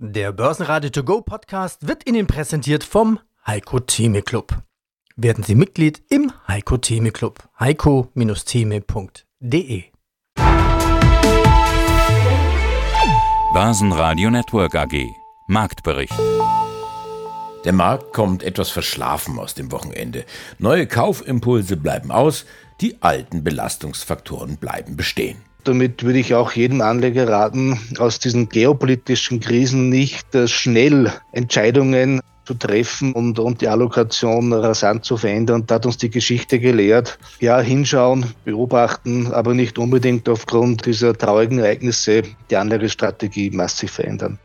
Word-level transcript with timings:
Der 0.00 0.30
Börsenradio 0.30 0.90
To 0.90 1.02
Go 1.02 1.22
Podcast 1.22 1.88
wird 1.88 2.08
Ihnen 2.08 2.28
präsentiert 2.28 2.84
vom 2.84 3.18
Heiko 3.44 3.80
Theme 3.80 4.22
Club. 4.22 4.62
Werden 5.16 5.42
Sie 5.42 5.56
Mitglied 5.56 6.00
im 6.08 6.30
Heiko 6.46 6.76
Theme 6.76 7.10
Club. 7.10 7.42
heiko-theme.de 7.58 9.82
Börsenradio 13.52 14.30
Network 14.30 14.76
AG 14.76 15.04
Marktbericht 15.48 16.14
Der 17.64 17.72
Markt 17.72 18.12
kommt 18.12 18.44
etwas 18.44 18.70
verschlafen 18.70 19.36
aus 19.40 19.54
dem 19.54 19.72
Wochenende. 19.72 20.24
Neue 20.60 20.86
Kaufimpulse 20.86 21.76
bleiben 21.76 22.12
aus, 22.12 22.46
die 22.80 23.02
alten 23.02 23.42
Belastungsfaktoren 23.42 24.58
bleiben 24.58 24.96
bestehen. 24.96 25.47
Damit 25.68 26.02
würde 26.02 26.18
ich 26.18 26.34
auch 26.34 26.52
jedem 26.52 26.80
Anleger 26.80 27.28
raten, 27.28 27.78
aus 27.98 28.18
diesen 28.18 28.48
geopolitischen 28.48 29.38
Krisen 29.38 29.90
nicht 29.90 30.34
äh, 30.34 30.48
schnell 30.48 31.12
Entscheidungen 31.32 32.22
zu 32.46 32.54
treffen 32.54 33.12
und, 33.12 33.38
und 33.38 33.60
die 33.60 33.68
Allokation 33.68 34.50
rasant 34.54 35.04
zu 35.04 35.18
verändern. 35.18 35.64
Da 35.66 35.74
hat 35.74 35.84
uns 35.84 35.98
die 35.98 36.08
Geschichte 36.08 36.58
gelehrt. 36.58 37.18
Ja, 37.40 37.60
hinschauen, 37.60 38.24
beobachten, 38.46 39.30
aber 39.30 39.52
nicht 39.52 39.78
unbedingt 39.78 40.26
aufgrund 40.30 40.86
dieser 40.86 41.12
traurigen 41.12 41.58
Ereignisse 41.58 42.22
die 42.48 42.56
Anlagestrategie 42.56 43.50
massiv 43.50 43.90
verändern. 43.90 44.38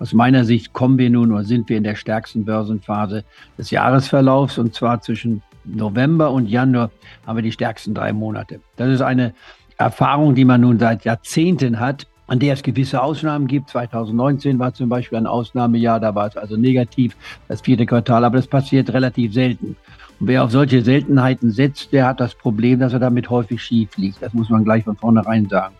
Aus 0.00 0.12
meiner 0.12 0.44
Sicht 0.44 0.72
kommen 0.72 0.98
wir 0.98 1.10
nun 1.10 1.30
oder 1.30 1.44
sind 1.44 1.68
wir 1.68 1.76
in 1.76 1.84
der 1.84 1.94
stärksten 1.94 2.44
Börsenphase 2.44 3.22
des 3.56 3.70
Jahresverlaufs 3.70 4.58
und 4.58 4.74
zwar 4.74 5.00
zwischen 5.00 5.42
November 5.64 6.32
und 6.32 6.48
Januar 6.48 6.90
haben 7.24 7.36
wir 7.36 7.42
die 7.42 7.52
stärksten 7.52 7.94
drei 7.94 8.12
Monate. 8.12 8.60
Das 8.76 8.88
ist 8.88 9.02
eine 9.02 9.34
Erfahrung, 9.80 10.34
die 10.34 10.44
man 10.44 10.60
nun 10.60 10.78
seit 10.78 11.04
Jahrzehnten 11.04 11.80
hat, 11.80 12.06
an 12.26 12.38
der 12.38 12.52
es 12.52 12.62
gewisse 12.62 13.02
Ausnahmen 13.02 13.46
gibt. 13.46 13.70
2019 13.70 14.58
war 14.58 14.74
zum 14.74 14.90
Beispiel 14.90 15.16
ein 15.18 15.26
Ausnahmejahr, 15.26 15.98
da 15.98 16.14
war 16.14 16.26
es 16.26 16.36
also 16.36 16.56
negativ, 16.56 17.16
das 17.48 17.62
vierte 17.62 17.86
Quartal, 17.86 18.24
aber 18.24 18.36
das 18.36 18.46
passiert 18.46 18.92
relativ 18.92 19.32
selten. 19.32 19.76
Und 20.20 20.28
wer 20.28 20.44
auf 20.44 20.50
solche 20.50 20.82
Seltenheiten 20.82 21.50
setzt, 21.50 21.94
der 21.94 22.06
hat 22.06 22.20
das 22.20 22.34
Problem, 22.34 22.78
dass 22.78 22.92
er 22.92 22.98
damit 22.98 23.30
häufig 23.30 23.62
schief 23.62 23.96
liegt. 23.96 24.22
Das 24.22 24.34
muss 24.34 24.50
man 24.50 24.64
gleich 24.64 24.84
von 24.84 24.96
vornherein 24.96 25.48
sagen. 25.48 25.74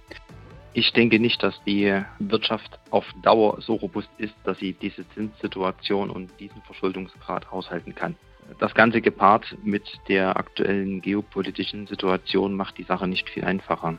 Ich 0.72 0.92
denke 0.94 1.20
nicht, 1.20 1.42
dass 1.42 1.60
die 1.66 1.92
Wirtschaft 2.20 2.78
auf 2.90 3.04
Dauer 3.22 3.60
so 3.60 3.74
robust 3.74 4.08
ist, 4.16 4.34
dass 4.44 4.58
sie 4.58 4.72
diese 4.72 5.06
Zinssituation 5.10 6.08
und 6.08 6.30
diesen 6.40 6.62
Verschuldungsgrad 6.62 7.52
aushalten 7.52 7.94
kann. 7.94 8.14
Das 8.58 8.74
Ganze 8.74 9.00
gepaart 9.00 9.56
mit 9.62 10.00
der 10.08 10.36
aktuellen 10.36 11.00
geopolitischen 11.00 11.86
Situation 11.86 12.55
macht 12.55 12.78
die 12.78 12.84
Sache 12.84 13.06
nicht 13.06 13.28
viel 13.30 13.44
einfacher. 13.44 13.98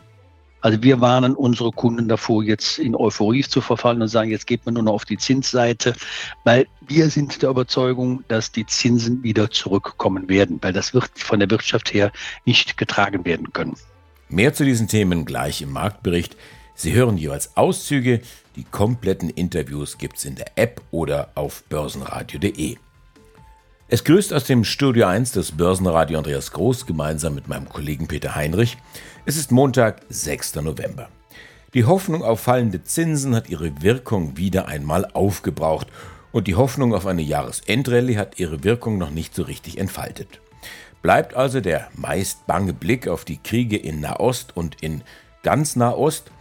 Also 0.62 0.84
wir 0.84 1.02
warnen 1.02 1.34
unsere 1.36 1.72
Kunden 1.72 2.08
davor, 2.08 2.44
jetzt 2.44 2.78
in 2.78 2.96
Euphorie 2.96 3.42
zu 3.42 3.62
verfallen 3.62 4.02
und 4.02 4.08
sagen, 4.08 4.30
jetzt 4.30 4.46
geht 4.46 4.64
man 4.66 4.76
nur 4.76 4.84
noch 4.84 4.94
auf 4.94 5.06
die 5.06 5.18
Zinsseite, 5.18 5.96
weil 6.44 6.68
wir 6.88 7.10
sind 7.10 7.42
der 7.42 7.50
Überzeugung, 7.50 8.24
dass 8.28 8.52
die 8.52 8.68
Zinsen 8.68 9.24
wieder 9.24 9.50
zurückkommen 9.50 10.30
werden, 10.30 10.60
weil 10.62 10.72
das 10.72 10.94
wird 10.94 11.10
von 11.16 11.40
der 11.40 11.50
Wirtschaft 11.50 11.92
her 11.94 12.12
nicht 12.46 12.78
getragen 12.78 13.26
werden 13.26 13.52
können. 13.54 13.76
Mehr 14.30 14.54
zu 14.54 14.64
diesen 14.64 14.88
Themen 14.88 15.26
gleich 15.26 15.64
im 15.64 15.72
Marktbericht. 15.72 16.38
Sie 16.76 16.94
hören 16.94 17.18
jeweils 17.18 17.58
Auszüge. 17.58 18.22
Die 18.56 18.64
kompletten 18.64 19.30
Interviews 19.30 19.98
gibt's 19.98 20.26
in 20.26 20.36
der 20.36 20.58
App 20.58 20.82
oder 20.92 21.32
auf 21.36 21.64
börsenradio.de. 21.70 22.78
Es 23.94 24.06
grüßt 24.06 24.32
aus 24.32 24.46
dem 24.46 24.64
Studio 24.64 25.06
1 25.06 25.34
des 25.34 25.52
Börsenradio 25.52 26.18
Andreas 26.18 26.54
Groß 26.54 26.86
gemeinsam 26.86 27.36
mit 27.36 27.50
meinem 27.50 27.68
Kollegen 27.68 28.08
Peter 28.08 28.36
Heinrich. 28.36 28.78
Es 29.26 29.36
ist 29.36 29.52
Montag, 29.52 30.04
6. 30.08 30.56
November. 30.62 31.10
Die 31.74 31.84
Hoffnung 31.84 32.24
auf 32.24 32.40
fallende 32.40 32.86
Zinsen 32.86 33.36
hat 33.36 33.50
ihre 33.50 33.82
Wirkung 33.82 34.38
wieder 34.38 34.70
einmal 34.70 35.08
aufgebraucht 35.12 35.88
und 36.32 36.48
die 36.48 36.56
Hoffnung 36.56 36.96
auf 36.96 37.06
eine 37.06 37.22
Jahresendrallye 37.22 38.16
hat 38.16 38.40
ihre 38.40 38.64
Wirkung 38.64 38.98
noch 38.98 39.10
nicht 39.10 39.36
so 39.36 39.44
richtig 39.44 39.78
entfaltet. 39.78 40.40
Bleibt 41.02 41.34
also 41.34 41.60
der 41.60 41.90
meist 41.94 42.48
bange 42.48 42.72
Blick 42.72 43.10
auf 43.10 43.26
die 43.26 43.44
Kriege 43.44 43.76
in 43.76 44.00
Nahost 44.00 44.56
und 44.56 44.82
in 44.82 45.04
ganz 45.44 45.76
Nahost 45.76 46.32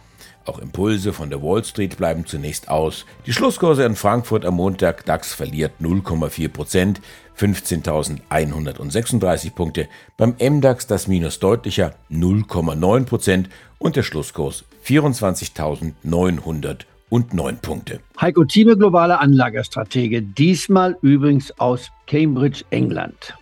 auch 0.45 0.59
Impulse 0.59 1.13
von 1.13 1.29
der 1.29 1.41
Wall 1.41 1.63
Street 1.63 1.95
bleiben 1.97 2.25
zunächst 2.25 2.69
aus. 2.69 3.05
Die 3.25 3.33
Schlusskurse 3.33 3.83
in 3.83 3.95
Frankfurt 3.95 4.45
am 4.45 4.55
Montag, 4.55 5.05
DAX 5.05 5.33
verliert 5.33 5.73
0,4 5.81 6.49
Prozent, 6.49 7.01
15.136 7.37 9.53
Punkte. 9.53 9.87
Beim 10.17 10.35
MDAX 10.39 10.87
das 10.87 11.07
Minus 11.07 11.39
deutlicher 11.39 11.93
0,9 12.11 13.05
Prozent 13.05 13.49
und 13.79 13.95
der 13.95 14.03
Schlusskurs 14.03 14.65
24.909 14.85 17.55
Punkte. 17.61 18.01
Heiko 18.19 18.43
Thieme, 18.45 18.77
globale 18.77 19.19
Anlagestratege, 19.19 20.21
diesmal 20.21 20.97
übrigens 21.01 21.57
aus 21.59 21.89
Cambridge, 22.07 22.63
England. 22.69 23.35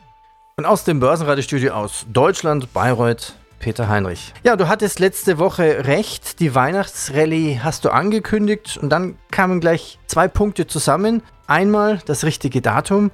Und 0.58 0.66
aus 0.66 0.84
dem 0.84 1.00
Börsenradiostudio 1.00 1.72
aus 1.72 2.06
Deutschland, 2.12 2.74
Bayreuth, 2.74 3.36
Peter 3.60 3.90
Heinrich. 3.90 4.34
Ja, 4.44 4.56
du 4.56 4.68
hattest 4.68 5.00
letzte 5.00 5.38
Woche 5.38 5.86
recht. 5.86 6.40
Die 6.40 6.56
Weihnachtsrallye 6.56 7.60
hast 7.62 7.86
du 7.86 7.90
angekündigt 7.90 8.80
und 8.82 8.90
dann 8.90 9.16
kamen 9.32 9.60
gleich 9.60 10.00
zwei 10.08 10.28
Punkte 10.28 10.66
zusammen. 10.66 11.22
Einmal 11.46 12.00
das 12.06 12.24
richtige 12.24 12.62
Datum 12.62 13.12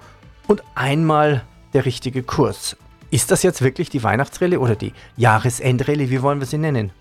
und 0.47 0.63
einmal 0.75 1.43
der 1.73 1.85
richtige 1.85 2.23
Kurs. 2.23 2.77
Ist 3.11 3.31
das 3.31 3.43
jetzt 3.43 3.61
wirklich 3.61 3.89
die 3.89 4.03
Weihnachtsrallye 4.03 4.57
oder 4.57 4.75
die 4.75 4.93
Jahresendrallye? 5.17 6.09
Wie 6.09 6.21
wollen 6.21 6.39
wir 6.39 6.47
sie 6.47 6.57
nennen? 6.57 6.91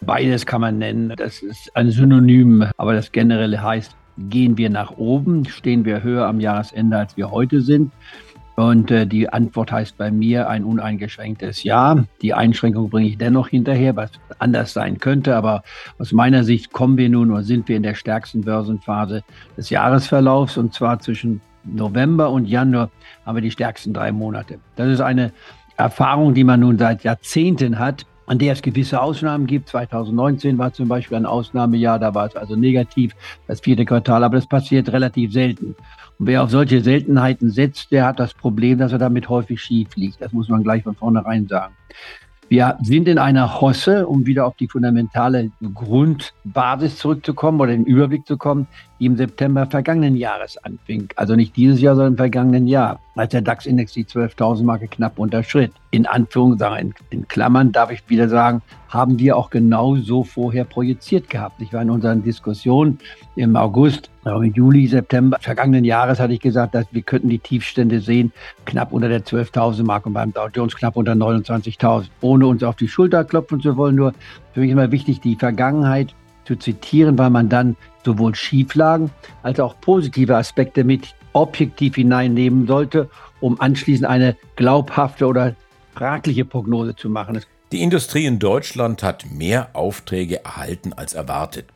Beides 0.00 0.46
kann 0.46 0.60
man 0.60 0.78
nennen. 0.78 1.12
Das 1.16 1.42
ist 1.42 1.74
ein 1.76 1.90
Synonym, 1.90 2.66
aber 2.76 2.94
das 2.94 3.12
generelle 3.12 3.62
heißt, 3.62 3.94
gehen 4.18 4.56
wir 4.58 4.70
nach 4.70 4.90
oben, 4.92 5.44
stehen 5.46 5.84
wir 5.84 6.02
höher 6.02 6.26
am 6.26 6.40
Jahresende, 6.40 6.96
als 6.96 7.16
wir 7.16 7.30
heute 7.30 7.60
sind. 7.60 7.92
Und 8.56 8.90
äh, 8.90 9.06
die 9.06 9.28
Antwort 9.28 9.72
heißt 9.72 9.96
bei 9.96 10.10
mir 10.10 10.48
ein 10.48 10.64
uneingeschränktes 10.64 11.62
Ja. 11.62 12.04
Die 12.20 12.34
Einschränkung 12.34 12.90
bringe 12.90 13.08
ich 13.08 13.18
dennoch 13.18 13.48
hinterher, 13.48 13.96
was 13.96 14.10
anders 14.38 14.72
sein 14.72 14.98
könnte. 14.98 15.36
Aber 15.36 15.62
aus 15.98 16.12
meiner 16.12 16.44
Sicht 16.44 16.72
kommen 16.72 16.96
wir 16.96 17.08
nun 17.08 17.30
oder 17.30 17.42
sind 17.42 17.68
wir 17.68 17.76
in 17.76 17.82
der 17.82 17.94
stärksten 17.94 18.42
Börsenphase 18.42 19.22
des 19.56 19.70
Jahresverlaufs. 19.70 20.58
Und 20.58 20.74
zwar 20.74 20.98
zwischen 20.98 21.40
November 21.64 22.30
und 22.30 22.46
Januar 22.46 22.90
haben 23.24 23.36
wir 23.36 23.42
die 23.42 23.50
stärksten 23.50 23.94
drei 23.94 24.12
Monate. 24.12 24.58
Das 24.76 24.88
ist 24.88 25.00
eine 25.00 25.32
Erfahrung, 25.76 26.34
die 26.34 26.44
man 26.44 26.60
nun 26.60 26.78
seit 26.78 27.04
Jahrzehnten 27.04 27.78
hat 27.78 28.04
an 28.32 28.38
der 28.38 28.54
es 28.54 28.62
gewisse 28.62 29.02
Ausnahmen 29.02 29.46
gibt. 29.46 29.68
2019 29.68 30.56
war 30.56 30.72
zum 30.72 30.88
Beispiel 30.88 31.18
ein 31.18 31.26
Ausnahmejahr, 31.26 31.98
da 31.98 32.14
war 32.14 32.24
es 32.28 32.34
also 32.34 32.56
negativ, 32.56 33.12
das 33.46 33.60
vierte 33.60 33.84
Quartal, 33.84 34.24
aber 34.24 34.36
das 34.36 34.46
passiert 34.46 34.90
relativ 34.90 35.34
selten. 35.34 35.76
Und 36.18 36.26
wer 36.26 36.42
auf 36.42 36.48
solche 36.48 36.80
Seltenheiten 36.80 37.50
setzt, 37.50 37.92
der 37.92 38.06
hat 38.06 38.18
das 38.18 38.32
Problem, 38.32 38.78
dass 38.78 38.90
er 38.90 38.98
damit 38.98 39.28
häufig 39.28 39.60
schief 39.60 39.94
liegt. 39.96 40.22
Das 40.22 40.32
muss 40.32 40.48
man 40.48 40.62
gleich 40.62 40.82
von 40.82 40.94
vornherein 40.94 41.46
sagen. 41.46 41.74
Wir 42.48 42.78
sind 42.82 43.06
in 43.06 43.18
einer 43.18 43.60
Hosse, 43.60 44.06
um 44.06 44.24
wieder 44.24 44.46
auf 44.46 44.56
die 44.56 44.68
fundamentale 44.68 45.50
Grundbasis 45.74 46.96
zurückzukommen 46.96 47.60
oder 47.60 47.72
den 47.72 47.84
Überblick 47.84 48.26
zu 48.26 48.38
kommen, 48.38 48.66
die 49.02 49.06
im 49.06 49.16
September 49.16 49.66
vergangenen 49.66 50.14
Jahres 50.14 50.56
anfing. 50.58 51.08
Also 51.16 51.34
nicht 51.34 51.56
dieses 51.56 51.80
Jahr, 51.80 51.96
sondern 51.96 52.12
im 52.12 52.16
vergangenen 52.16 52.68
Jahr, 52.68 53.00
als 53.16 53.32
der 53.32 53.40
DAX-Index 53.40 53.92
die 53.94 54.04
12.000 54.04 54.62
Marke 54.62 54.86
knapp 54.86 55.18
unterschritt. 55.18 55.72
In 55.90 56.06
Anführungszeichen, 56.06 56.94
in 57.10 57.26
Klammern 57.26 57.72
darf 57.72 57.90
ich 57.90 58.08
wieder 58.08 58.28
sagen, 58.28 58.62
haben 58.88 59.18
wir 59.18 59.36
auch 59.36 59.50
genau 59.50 59.96
so 59.96 60.22
vorher 60.22 60.64
projiziert 60.64 61.28
gehabt. 61.28 61.60
Ich 61.60 61.72
war 61.72 61.82
in 61.82 61.90
unseren 61.90 62.22
Diskussionen 62.22 63.00
im 63.34 63.56
August, 63.56 64.08
im 64.24 64.54
Juli, 64.54 64.86
September 64.86 65.36
vergangenen 65.40 65.84
Jahres 65.84 66.20
hatte 66.20 66.34
ich 66.34 66.40
gesagt, 66.40 66.76
dass 66.76 66.86
wir 66.92 67.02
könnten 67.02 67.28
die 67.28 67.40
Tiefstände 67.40 67.98
sehen, 67.98 68.32
knapp 68.66 68.92
unter 68.92 69.08
der 69.08 69.24
12.000 69.24 69.82
Marke 69.82 70.10
und 70.10 70.14
beim 70.14 70.32
Dow 70.32 70.46
Jones 70.54 70.76
knapp 70.76 70.96
unter 70.96 71.14
29.000. 71.14 72.06
Ohne 72.20 72.46
uns 72.46 72.62
auf 72.62 72.76
die 72.76 72.86
Schulter 72.86 73.24
klopfen 73.24 73.60
zu 73.60 73.76
wollen, 73.76 73.96
nur 73.96 74.12
für 74.54 74.60
mich 74.60 74.70
immer 74.70 74.92
wichtig, 74.92 75.20
die 75.20 75.34
Vergangenheit 75.34 76.14
zu 76.44 76.56
zitieren, 76.56 77.18
weil 77.18 77.30
man 77.30 77.48
dann 77.48 77.76
sowohl 78.04 78.34
Schieflagen 78.34 79.10
als 79.42 79.60
auch 79.60 79.80
positive 79.80 80.36
Aspekte 80.36 80.84
mit 80.84 81.14
objektiv 81.32 81.96
hineinnehmen 81.96 82.66
sollte, 82.66 83.08
um 83.40 83.60
anschließend 83.60 84.06
eine 84.06 84.36
glaubhafte 84.56 85.26
oder 85.26 85.54
fragliche 85.94 86.44
Prognose 86.44 86.94
zu 86.96 87.08
machen. 87.08 87.40
Die 87.72 87.82
Industrie 87.82 88.26
in 88.26 88.38
Deutschland 88.38 89.02
hat 89.02 89.24
mehr 89.30 89.70
Aufträge 89.72 90.44
erhalten 90.44 90.92
als 90.92 91.14
erwartet. 91.14 91.66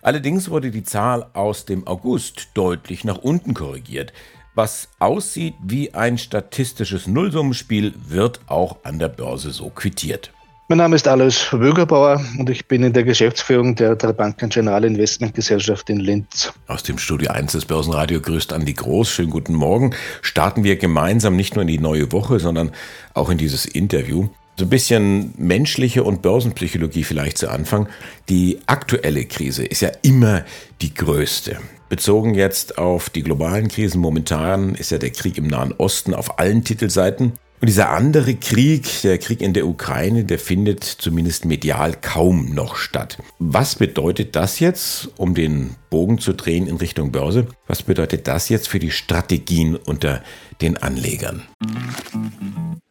Allerdings 0.00 0.50
wurde 0.50 0.70
die 0.70 0.84
Zahl 0.84 1.26
aus 1.32 1.64
dem 1.64 1.86
August 1.86 2.50
deutlich 2.54 3.04
nach 3.04 3.18
unten 3.18 3.54
korrigiert. 3.54 4.12
Was 4.54 4.88
aussieht 4.98 5.54
wie 5.62 5.94
ein 5.94 6.18
statistisches 6.18 7.06
Nullsummenspiel, 7.06 7.94
wird 8.06 8.40
auch 8.46 8.78
an 8.84 8.98
der 8.98 9.08
Börse 9.08 9.50
so 9.50 9.70
quittiert. 9.70 10.32
Mein 10.68 10.78
Name 10.78 10.96
ist 10.96 11.08
Alois 11.08 11.48
Wögerbauer 11.50 12.24
und 12.38 12.48
ich 12.48 12.66
bin 12.66 12.84
in 12.84 12.92
der 12.92 13.02
Geschäftsführung 13.02 13.74
der 13.74 13.96
Banken 13.96 14.48
General 14.48 14.84
Investment 14.84 15.34
Gesellschaft 15.34 15.90
in 15.90 15.98
Linz. 15.98 16.52
Aus 16.68 16.84
dem 16.84 16.98
Studio 16.98 17.32
1 17.32 17.52
des 17.52 17.64
Börsenradio 17.64 18.20
grüßt 18.20 18.52
Andi 18.52 18.72
Groß. 18.72 19.10
Schönen 19.10 19.30
guten 19.30 19.54
Morgen. 19.54 19.92
Starten 20.22 20.62
wir 20.62 20.76
gemeinsam 20.76 21.36
nicht 21.36 21.56
nur 21.56 21.62
in 21.62 21.68
die 21.68 21.78
neue 21.78 22.12
Woche, 22.12 22.38
sondern 22.38 22.70
auch 23.12 23.28
in 23.28 23.38
dieses 23.38 23.66
Interview. 23.66 24.28
So 24.56 24.64
ein 24.64 24.70
bisschen 24.70 25.34
menschliche 25.36 26.04
und 26.04 26.22
Börsenpsychologie 26.22 27.04
vielleicht 27.04 27.38
zu 27.38 27.50
Anfang. 27.50 27.88
Die 28.28 28.60
aktuelle 28.66 29.24
Krise 29.24 29.64
ist 29.64 29.80
ja 29.80 29.90
immer 30.02 30.44
die 30.80 30.94
größte. 30.94 31.58
Bezogen 31.88 32.34
jetzt 32.34 32.78
auf 32.78 33.10
die 33.10 33.22
globalen 33.22 33.68
Krisen 33.68 34.00
momentan 34.00 34.74
ist 34.76 34.90
ja 34.90 34.98
der 34.98 35.10
Krieg 35.10 35.36
im 35.36 35.48
Nahen 35.48 35.74
Osten 35.76 36.14
auf 36.14 36.38
allen 36.38 36.64
Titelseiten. 36.64 37.32
Und 37.62 37.68
dieser 37.68 37.90
andere 37.90 38.34
Krieg, 38.34 39.02
der 39.02 39.18
Krieg 39.18 39.40
in 39.40 39.52
der 39.52 39.68
Ukraine, 39.68 40.24
der 40.24 40.40
findet 40.40 40.82
zumindest 40.82 41.44
medial 41.44 41.94
kaum 41.94 42.52
noch 42.52 42.74
statt. 42.74 43.18
Was 43.38 43.76
bedeutet 43.76 44.34
das 44.34 44.58
jetzt, 44.58 45.10
um 45.16 45.36
den 45.36 45.76
Bogen 45.88 46.18
zu 46.18 46.32
drehen 46.32 46.66
in 46.66 46.74
Richtung 46.74 47.12
Börse? 47.12 47.46
Was 47.68 47.84
bedeutet 47.84 48.26
das 48.26 48.48
jetzt 48.48 48.66
für 48.66 48.80
die 48.80 48.90
Strategien 48.90 49.76
unter 49.76 50.24
den 50.60 50.76
Anlegern? 50.76 51.44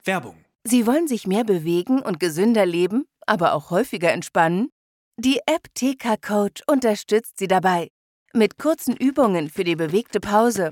Werbung. 0.05 0.35
Sie 0.63 0.87
wollen 0.87 1.09
sich 1.09 1.27
mehr 1.27 1.43
bewegen 1.43 2.01
und 2.01 2.21
gesünder 2.21 2.65
leben, 2.65 3.03
aber 3.27 3.55
auch 3.55 3.71
häufiger 3.71 4.13
entspannen? 4.13 4.69
Die 5.17 5.39
App 5.47 5.67
TK 5.73 6.15
Coach 6.21 6.61
unterstützt 6.65 7.39
Sie 7.39 7.49
dabei. 7.49 7.89
Mit 8.33 8.57
kurzen 8.57 8.95
Übungen 8.95 9.49
für 9.49 9.65
die 9.65 9.75
bewegte 9.75 10.21
Pause 10.21 10.71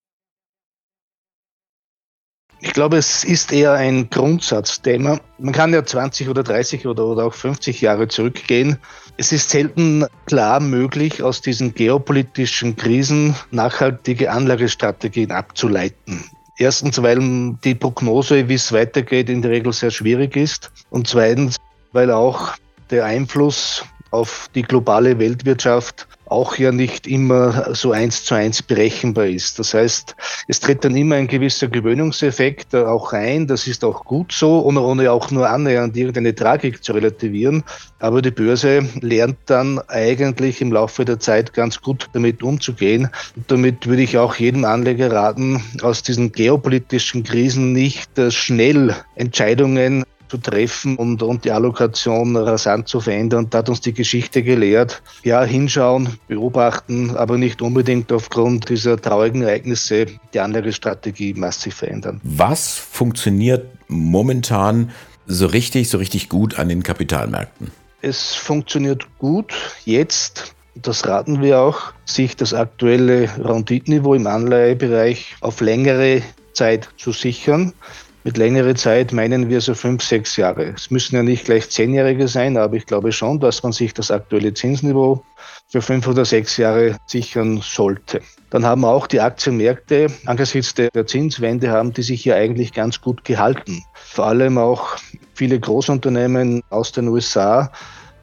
Ich 2.63 2.73
glaube, 2.73 2.97
es 2.97 3.23
ist 3.23 3.51
eher 3.51 3.73
ein 3.73 4.07
Grundsatzthema. 4.11 5.19
Man 5.39 5.51
kann 5.51 5.73
ja 5.73 5.83
20 5.83 6.29
oder 6.29 6.43
30 6.43 6.85
oder, 6.85 7.05
oder 7.07 7.25
auch 7.25 7.33
50 7.33 7.81
Jahre 7.81 8.07
zurückgehen. 8.07 8.77
Es 9.17 9.31
ist 9.31 9.49
selten 9.49 10.05
klar 10.27 10.59
möglich, 10.59 11.23
aus 11.23 11.41
diesen 11.41 11.73
geopolitischen 11.73 12.75
Krisen 12.75 13.35
nachhaltige 13.49 14.31
Anlagestrategien 14.31 15.31
abzuleiten. 15.31 16.23
Erstens, 16.57 17.01
weil 17.01 17.57
die 17.63 17.73
Prognose, 17.73 18.47
wie 18.47 18.53
es 18.53 18.71
weitergeht, 18.71 19.31
in 19.31 19.41
der 19.41 19.49
Regel 19.49 19.73
sehr 19.73 19.89
schwierig 19.89 20.35
ist. 20.35 20.71
Und 20.91 21.07
zweitens, 21.07 21.57
weil 21.93 22.11
auch 22.11 22.53
der 22.91 23.05
Einfluss 23.05 23.83
auf 24.11 24.49
die 24.53 24.61
globale 24.61 25.17
Weltwirtschaft 25.17 26.07
auch 26.31 26.57
ja 26.57 26.71
nicht 26.71 27.07
immer 27.07 27.75
so 27.75 27.91
eins 27.91 28.23
zu 28.23 28.35
eins 28.35 28.63
berechenbar 28.63 29.27
ist. 29.27 29.59
Das 29.59 29.73
heißt, 29.73 30.15
es 30.47 30.59
tritt 30.59 30.85
dann 30.85 30.95
immer 30.95 31.15
ein 31.15 31.27
gewisser 31.27 31.67
Gewöhnungseffekt 31.67 32.73
auch 32.73 33.13
ein. 33.13 33.47
Das 33.47 33.67
ist 33.67 33.83
auch 33.83 34.05
gut 34.05 34.31
so, 34.31 34.63
ohne, 34.63 34.81
ohne 34.81 35.11
auch 35.11 35.29
nur 35.29 35.49
annähernd 35.49 35.95
irgendeine 35.97 36.33
Tragik 36.33 36.83
zu 36.83 36.93
relativieren. 36.93 37.63
Aber 37.99 38.21
die 38.21 38.31
Börse 38.31 38.87
lernt 39.01 39.37
dann 39.47 39.79
eigentlich 39.89 40.61
im 40.61 40.71
Laufe 40.71 41.05
der 41.05 41.19
Zeit 41.19 41.53
ganz 41.53 41.81
gut 41.81 42.09
damit 42.13 42.41
umzugehen. 42.41 43.09
Und 43.35 43.51
damit 43.51 43.87
würde 43.87 44.01
ich 44.01 44.17
auch 44.17 44.35
jedem 44.35 44.63
Anleger 44.63 45.11
raten, 45.11 45.61
aus 45.81 46.01
diesen 46.01 46.31
geopolitischen 46.31 47.23
Krisen 47.23 47.73
nicht 47.73 48.17
äh, 48.17 48.31
schnell 48.31 48.95
Entscheidungen 49.15 50.05
zu 50.31 50.37
treffen 50.37 50.95
und, 50.95 51.21
und 51.23 51.43
die 51.43 51.51
Allokation 51.51 52.37
rasant 52.37 52.87
zu 52.87 53.01
verändern. 53.01 53.47
Da 53.49 53.57
hat 53.57 53.69
uns 53.69 53.81
die 53.81 53.93
Geschichte 53.93 54.43
gelehrt. 54.43 55.03
Ja, 55.23 55.43
hinschauen, 55.43 56.17
beobachten, 56.29 57.17
aber 57.17 57.37
nicht 57.37 57.61
unbedingt 57.61 58.13
aufgrund 58.13 58.69
dieser 58.69 58.95
traurigen 58.95 59.41
Ereignisse 59.41 60.05
die 60.33 60.39
Anlagestrategie 60.39 61.33
massiv 61.33 61.75
verändern. 61.75 62.21
Was 62.23 62.77
funktioniert 62.77 63.67
momentan 63.89 64.91
so 65.27 65.47
richtig, 65.47 65.89
so 65.89 65.97
richtig 65.97 66.29
gut 66.29 66.57
an 66.57 66.69
den 66.69 66.81
Kapitalmärkten? 66.81 67.71
Es 68.01 68.33
funktioniert 68.33 69.05
gut 69.19 69.53
jetzt 69.83 70.55
das 70.73 71.05
raten 71.05 71.41
wir 71.41 71.59
auch, 71.59 71.91
sich 72.05 72.37
das 72.37 72.53
aktuelle 72.53 73.29
Renditeniveau 73.37 74.13
im 74.13 74.25
Anleihebereich 74.25 75.35
auf 75.41 75.59
längere 75.59 76.21
Zeit 76.53 76.87
zu 76.95 77.11
sichern. 77.11 77.73
Mit 78.23 78.37
längere 78.37 78.75
Zeit 78.75 79.13
meinen 79.13 79.49
wir 79.49 79.61
so 79.61 79.73
fünf, 79.73 80.03
sechs 80.03 80.37
Jahre. 80.37 80.73
Es 80.75 80.91
müssen 80.91 81.15
ja 81.15 81.23
nicht 81.23 81.45
gleich 81.45 81.71
zehnjährige 81.71 82.27
sein, 82.27 82.55
aber 82.55 82.75
ich 82.75 82.85
glaube 82.85 83.11
schon, 83.11 83.39
dass 83.39 83.63
man 83.63 83.71
sich 83.71 83.95
das 83.95 84.11
aktuelle 84.11 84.53
Zinsniveau 84.53 85.23
für 85.67 85.81
fünf 85.81 86.07
oder 86.07 86.23
sechs 86.23 86.57
Jahre 86.57 86.97
sichern 87.07 87.61
sollte. 87.63 88.21
Dann 88.51 88.63
haben 88.63 88.85
auch 88.85 89.07
die 89.07 89.21
Aktienmärkte 89.21 90.07
angesichts 90.27 90.75
der 90.75 91.07
Zinswende 91.07 91.71
haben 91.71 91.93
die 91.93 92.03
sich 92.03 92.21
hier 92.21 92.35
eigentlich 92.35 92.73
ganz 92.73 93.01
gut 93.01 93.23
gehalten. 93.23 93.83
Vor 93.95 94.27
allem 94.27 94.59
auch 94.59 94.97
viele 95.33 95.59
Großunternehmen 95.59 96.61
aus 96.69 96.91
den 96.91 97.07
USA 97.07 97.71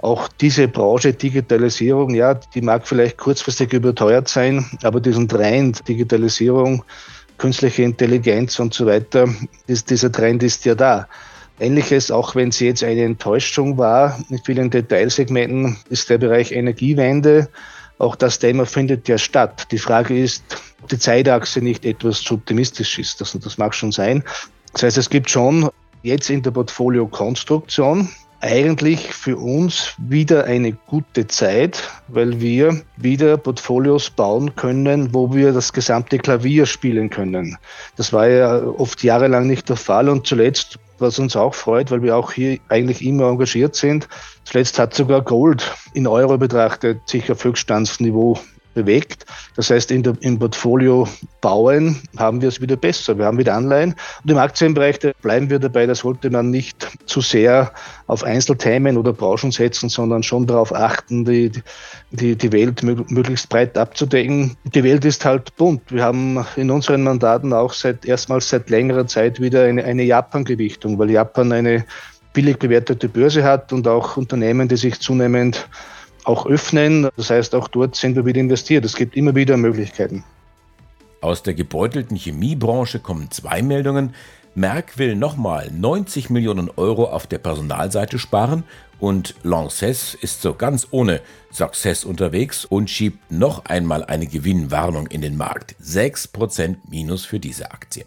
auch 0.01 0.29
diese 0.29 0.69
Branche 0.69 1.13
Digitalisierung, 1.13 2.15
ja, 2.15 2.35
die 2.35 2.63
mag 2.63 2.87
vielleicht 2.87 3.19
kurzfristig 3.19 3.73
überteuert 3.73 4.29
sein, 4.29 4.65
aber 4.85 5.01
diesen 5.01 5.27
Trend 5.29 5.89
Digitalisierung 5.89 6.85
künstliche 7.39 7.83
Intelligenz 7.83 8.59
und 8.59 8.75
so 8.75 8.87
weiter, 8.87 9.29
ist, 9.67 9.91
dieser 9.91 10.13
Trend 10.13 10.43
ist 10.43 10.65
ja 10.65 10.75
da. 10.75 11.09
Ähnliches, 11.61 12.11
auch 12.11 12.35
wenn 12.35 12.51
es 12.51 12.61
jetzt 12.61 12.85
eine 12.85 13.03
Enttäuschung 13.03 13.79
war, 13.79 14.19
in 14.29 14.39
vielen 14.45 14.71
Detailsegmenten, 14.71 15.77
ist 15.89 16.09
der 16.11 16.19
Bereich 16.19 16.53
Energiewende. 16.53 17.49
Auch 17.99 18.15
das 18.15 18.39
Thema 18.39 18.65
findet 18.65 19.09
ja 19.09 19.19
statt. 19.19 19.67
Die 19.73 19.79
Frage 19.79 20.21
ist, 20.21 20.45
ob 20.83 20.89
die 20.89 20.99
Zeitachse 20.99 21.61
nicht 21.61 21.85
etwas 21.85 22.23
zu 22.23 22.35
optimistisch 22.35 22.99
ist. 22.99 23.21
Das, 23.21 23.37
das 23.41 23.59
mag 23.59 23.75
schon 23.75 23.91
sein. 23.91 24.23
Das 24.73 24.85
heißt, 24.85 24.99
es 24.99 25.11
gibt 25.11 25.31
schon 25.31 25.69
jetzt 26.03 26.31
in 26.31 26.43
der 26.43 26.53
Portfoliokonstruktion 26.53 28.09
eigentlich 28.41 29.13
für 29.13 29.37
uns 29.37 29.95
wieder 29.99 30.45
eine 30.45 30.73
gute 30.73 31.27
Zeit, 31.27 31.83
weil 32.09 32.41
wir 32.41 32.81
wieder 32.97 33.37
Portfolios 33.37 34.11
bauen 34.11 34.55
können, 34.55 35.13
wo 35.13 35.35
wir 35.35 35.53
das 35.53 35.73
gesamte 35.73 36.19
Klavier 36.19 36.67
spielen 36.67 37.11
können. 37.11 37.59
Das 37.97 38.13
war 38.13 38.29
ja 38.29 38.63
oft 38.63 39.03
jahrelang 39.03 39.47
nicht 39.47 39.69
der 39.69 39.77
Fall 39.77 40.09
und 40.09 40.27
zuletzt, 40.27 40.79
was 40.99 41.19
uns 41.19 41.37
auch 41.37 41.55
freut, 41.55 41.91
weil 41.91 42.03
wir 42.03 42.17
auch 42.17 42.33
hier 42.33 42.59
eigentlich 42.69 43.05
immer 43.05 43.29
engagiert 43.29 43.75
sind, 43.75 44.09
zuletzt 44.45 44.79
hat 44.79 44.95
sogar 44.95 45.23
Gold 45.23 45.75
in 45.95 46.07
Euro 46.07 46.39
betrachtet 46.39 47.09
sich 47.09 47.31
auf 47.31 47.43
Höchststandsniveau 47.43 48.39
bewegt. 48.75 49.27
Das 49.57 49.71
heißt, 49.71 49.91
der, 49.91 50.15
im 50.21 50.39
Portfolio 50.39 51.09
bauen 51.41 52.01
haben 52.17 52.41
wir 52.41 52.49
es 52.49 52.61
wieder 52.61 52.77
besser. 52.77 53.19
Wir 53.19 53.27
haben 53.27 53.39
wieder 53.39 53.55
Anleihen. 53.55 53.95
Und 54.23 54.31
im 54.31 54.39
Aktienbereich 54.39 54.99
bleiben 55.23 55.51
wir 55.51 55.59
dabei, 55.59 55.87
da 55.87 55.95
sollte 55.95 56.31
man 56.31 56.51
nicht 56.51 56.89
zu 57.07 57.21
sehr 57.21 57.73
auf 58.07 58.23
Einzelthemen 58.25 58.97
oder 58.97 59.13
Branchen 59.13 59.51
setzen, 59.51 59.89
sondern 59.89 60.23
schon 60.23 60.47
darauf 60.47 60.75
achten, 60.75 61.25
die, 61.25 61.53
die, 62.11 62.37
die 62.37 62.53
Welt 62.53 62.83
möglichst 62.83 63.49
breit 63.49 63.77
abzudecken. 63.77 64.57
Die 64.65 64.85
Welt 64.85 65.05
ist 65.05 65.25
halt 65.25 65.55
bunt. 65.57 65.83
Wir 65.89 66.05
haben 66.05 66.45
in 66.57 66.71
unseren 66.71 67.03
Mandaten 67.03 67.53
auch 67.53 67.73
seit 67.73 68.05
erstmals 68.05 68.49
seit 68.49 68.71
längerer 68.71 69.07
Zeit 69.07 69.41
wieder 69.41 69.65
eine, 69.65 69.85
eine 69.85 70.05
Japan-Gewichtung, 70.05 70.99
weil 70.99 71.11
Japan 71.11 71.53
eine 71.53 71.85
billig 72.33 72.59
bewertete 72.59 73.09
Börse 73.09 73.43
hat 73.43 73.73
und 73.73 73.89
auch 73.89 74.17
Unternehmen, 74.17 74.69
die 74.69 74.77
sich 74.77 75.01
zunehmend 75.01 75.69
auch 76.29 76.47
öffnen. 76.47 77.09
Das 77.17 77.31
heißt, 77.31 77.55
auch 77.55 77.69
dort 77.69 77.97
sind 77.97 78.17
wir 78.17 78.25
wieder 78.27 78.41
investiert. 78.41 78.85
Es 78.85 78.95
gibt 78.95 79.17
immer 79.17 79.35
wieder 79.35 79.57
Möglichkeiten. 79.57 80.25
Aus 81.21 81.43
der 81.43 81.55
gebeutelten 81.55 82.17
Chemiebranche 82.17 83.01
kommen 83.01 83.31
zwei 83.31 83.63
Meldungen. 83.63 84.15
Merck 84.55 84.99
will 84.99 85.17
nochmal 85.17 85.71
90 85.73 86.31
Millionen 86.31 86.71
Euro 86.77 87.05
auf 87.05 87.27
der 87.27 87.39
Personalseite 87.39 88.19
sparen 88.19 88.65
und 88.99 89.35
Lanxess 89.43 90.15
ist 90.15 90.43
so 90.43 90.55
ganz 90.55 90.89
ohne 90.91 91.21
Success 91.53 92.05
unterwegs 92.05 92.65
und 92.65 92.91
schiebt 92.91 93.31
noch 93.31 93.65
einmal 93.67 94.05
eine 94.05 94.27
Gewinnwarnung 94.27 95.07
in 95.09 95.21
den 95.21 95.37
Markt. 95.37 95.77
6% 95.83 96.77
Minus 96.89 97.25
für 97.25 97.39
diese 97.39 97.71
Aktie. 97.71 98.05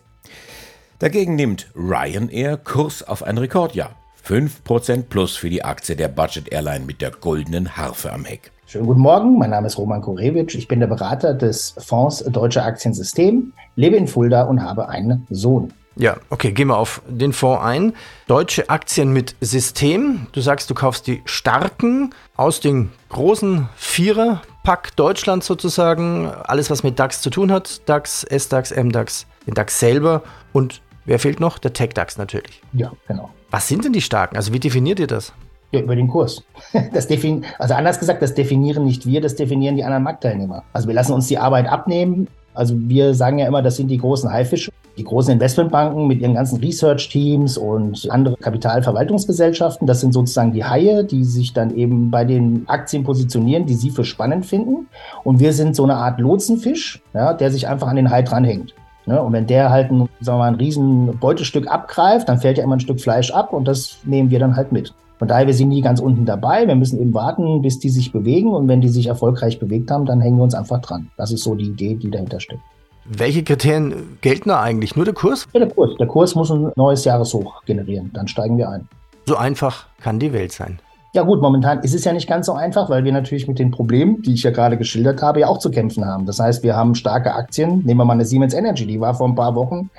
Dagegen 0.99 1.35
nimmt 1.35 1.67
Ryanair 1.75 2.57
Kurs 2.57 3.03
auf 3.03 3.23
ein 3.23 3.37
Rekordjahr. 3.37 3.95
5% 4.25 5.03
plus 5.09 5.35
für 5.35 5.49
die 5.49 5.63
Aktie 5.63 5.95
der 5.95 6.07
Budget 6.07 6.51
Airline 6.51 6.85
mit 6.85 7.01
der 7.01 7.11
goldenen 7.11 7.75
Harfe 7.77 8.13
am 8.13 8.25
Heck. 8.25 8.51
Schönen 8.67 8.85
guten 8.85 9.01
Morgen, 9.01 9.37
mein 9.37 9.49
Name 9.49 9.67
ist 9.67 9.77
Roman 9.77 10.01
Korewitsch. 10.01 10.55
Ich 10.55 10.67
bin 10.67 10.79
der 10.79 10.87
Berater 10.87 11.33
des 11.33 11.75
Fonds 11.77 12.23
Deutsche 12.23 12.63
Aktiensystem, 12.63 13.51
lebe 13.75 13.97
in 13.97 14.07
Fulda 14.07 14.43
und 14.43 14.61
habe 14.61 14.87
einen 14.87 15.27
Sohn. 15.29 15.73
Ja, 15.97 16.15
okay, 16.29 16.53
gehen 16.53 16.69
wir 16.69 16.77
auf 16.77 17.01
den 17.07 17.33
Fonds 17.33 17.65
ein. 17.65 17.93
Deutsche 18.27 18.69
Aktien 18.69 19.11
mit 19.11 19.35
System. 19.41 20.27
Du 20.31 20.39
sagst, 20.39 20.69
du 20.69 20.73
kaufst 20.73 21.05
die 21.05 21.21
starken 21.25 22.13
aus 22.37 22.61
den 22.61 22.91
großen 23.09 23.67
Vierer-Pack 23.75 24.95
Deutschland 24.95 25.43
sozusagen. 25.43 26.27
Alles, 26.27 26.69
was 26.69 26.83
mit 26.83 26.97
DAX 26.97 27.21
zu 27.21 27.29
tun 27.29 27.51
hat. 27.51 27.87
DAX, 27.89 28.25
SDAX, 28.25 28.73
MDAX, 28.73 29.25
den 29.45 29.53
DAX 29.53 29.79
selber. 29.79 30.23
Und 30.53 30.81
wer 31.03 31.19
fehlt 31.19 31.41
noch? 31.41 31.59
Der 31.59 31.73
Tech-DAX 31.73 32.17
natürlich. 32.17 32.61
Ja, 32.71 32.93
genau. 33.07 33.29
Was 33.51 33.67
sind 33.67 33.83
denn 33.83 33.91
die 33.91 34.01
starken? 34.01 34.37
Also 34.37 34.53
wie 34.53 34.59
definiert 34.59 34.99
ihr 34.99 35.07
das? 35.07 35.33
Ja, 35.71 35.81
über 35.81 35.95
den 35.95 36.07
Kurs. 36.07 36.41
Das 36.93 37.07
defin 37.07 37.43
also 37.59 37.73
anders 37.73 37.99
gesagt, 37.99 38.21
das 38.21 38.33
definieren 38.33 38.85
nicht 38.85 39.05
wir, 39.05 39.19
das 39.21 39.35
definieren 39.35 39.75
die 39.75 39.83
anderen 39.83 40.03
Marktteilnehmer. 40.03 40.63
Also 40.71 40.87
wir 40.87 40.95
lassen 40.95 41.13
uns 41.13 41.27
die 41.27 41.37
Arbeit 41.37 41.67
abnehmen. 41.67 42.27
Also 42.53 42.75
wir 42.77 43.13
sagen 43.13 43.39
ja 43.39 43.47
immer, 43.47 43.61
das 43.61 43.75
sind 43.75 43.89
die 43.89 43.97
großen 43.97 44.31
Haifische. 44.31 44.71
Die 44.97 45.03
großen 45.05 45.33
Investmentbanken 45.33 46.07
mit 46.07 46.19
ihren 46.19 46.33
ganzen 46.33 46.59
Research-Teams 46.59 47.57
und 47.57 48.09
andere 48.11 48.35
Kapitalverwaltungsgesellschaften, 48.35 49.87
das 49.87 50.01
sind 50.01 50.13
sozusagen 50.13 50.51
die 50.51 50.65
Haie, 50.65 51.05
die 51.05 51.23
sich 51.23 51.53
dann 51.53 51.73
eben 51.73 52.11
bei 52.11 52.25
den 52.25 52.65
Aktien 52.67 53.05
positionieren, 53.05 53.65
die 53.65 53.75
sie 53.75 53.89
für 53.89 54.03
spannend 54.03 54.45
finden. 54.45 54.87
Und 55.23 55.39
wir 55.39 55.53
sind 55.53 55.77
so 55.77 55.83
eine 55.83 55.95
Art 55.95 56.19
Lotsenfisch, 56.19 57.01
ja, 57.13 57.33
der 57.33 57.51
sich 57.51 57.69
einfach 57.69 57.87
an 57.87 57.95
den 57.95 58.09
Hai 58.09 58.21
dranhängt. 58.21 58.75
Ne? 59.05 59.21
Und 59.21 59.33
wenn 59.33 59.47
der 59.47 59.69
halt 59.69 59.91
ein, 59.91 60.09
sagen 60.19 60.37
wir 60.37 60.43
mal, 60.43 60.47
ein 60.47 60.55
riesen 60.55 61.17
Beutestück 61.19 61.67
abgreift, 61.67 62.29
dann 62.29 62.39
fällt 62.39 62.57
ja 62.57 62.63
immer 62.63 62.75
ein 62.75 62.79
Stück 62.79 63.01
Fleisch 63.01 63.31
ab 63.31 63.53
und 63.53 63.67
das 63.67 63.97
nehmen 64.03 64.29
wir 64.29 64.39
dann 64.39 64.55
halt 64.55 64.71
mit. 64.71 64.93
Von 65.21 65.27
daher, 65.27 65.45
wir 65.45 65.53
sind 65.53 65.69
nie 65.69 65.81
ganz 65.81 65.99
unten 65.99 66.25
dabei. 66.25 66.67
Wir 66.67 66.75
müssen 66.75 66.99
eben 66.99 67.13
warten, 67.13 67.61
bis 67.61 67.77
die 67.77 67.89
sich 67.89 68.11
bewegen. 68.11 68.55
Und 68.55 68.67
wenn 68.67 68.81
die 68.81 68.89
sich 68.89 69.05
erfolgreich 69.05 69.59
bewegt 69.59 69.91
haben, 69.91 70.07
dann 70.07 70.19
hängen 70.19 70.37
wir 70.37 70.43
uns 70.43 70.55
einfach 70.55 70.81
dran. 70.81 71.11
Das 71.15 71.31
ist 71.31 71.43
so 71.43 71.53
die 71.53 71.65
Idee, 71.65 71.93
die 71.93 72.09
dahinter 72.09 72.39
steckt. 72.39 72.61
Welche 73.05 73.43
Kriterien 73.43 74.17
gelten 74.21 74.49
da 74.49 74.61
eigentlich? 74.61 74.95
Nur 74.95 75.05
der 75.05 75.13
Kurs? 75.13 75.47
Ja, 75.53 75.59
der 75.59 75.69
Kurs. 75.69 75.95
Der 75.99 76.07
Kurs 76.07 76.33
muss 76.33 76.49
ein 76.51 76.71
neues 76.75 77.05
Jahreshoch 77.05 77.63
generieren. 77.65 78.09
Dann 78.15 78.27
steigen 78.27 78.57
wir 78.57 78.69
ein. 78.69 78.87
So 79.27 79.35
einfach 79.35 79.85
kann 80.01 80.17
die 80.17 80.33
Welt 80.33 80.53
sein. 80.53 80.79
Ja 81.13 81.23
gut, 81.23 81.41
momentan 81.41 81.79
ist 81.81 81.93
es 81.93 82.05
ja 82.05 82.13
nicht 82.13 82.29
ganz 82.29 82.45
so 82.45 82.53
einfach, 82.53 82.89
weil 82.89 83.03
wir 83.03 83.11
natürlich 83.11 83.45
mit 83.45 83.59
den 83.59 83.69
Problemen, 83.69 84.21
die 84.21 84.33
ich 84.33 84.43
ja 84.43 84.51
gerade 84.51 84.77
geschildert 84.77 85.21
habe, 85.21 85.41
ja 85.41 85.47
auch 85.47 85.57
zu 85.57 85.69
kämpfen 85.69 86.05
haben. 86.05 86.25
Das 86.25 86.39
heißt, 86.39 86.63
wir 86.63 86.77
haben 86.77 86.95
starke 86.95 87.35
Aktien. 87.35 87.83
Nehmen 87.83 87.99
wir 87.99 88.05
mal 88.05 88.13
eine 88.13 88.23
Siemens 88.23 88.53
Energy, 88.53 88.85
die 88.85 89.01
war 89.01 89.13
vor 89.13 89.27
ein 89.27 89.35
paar 89.35 89.53
Wochen, 89.55 89.89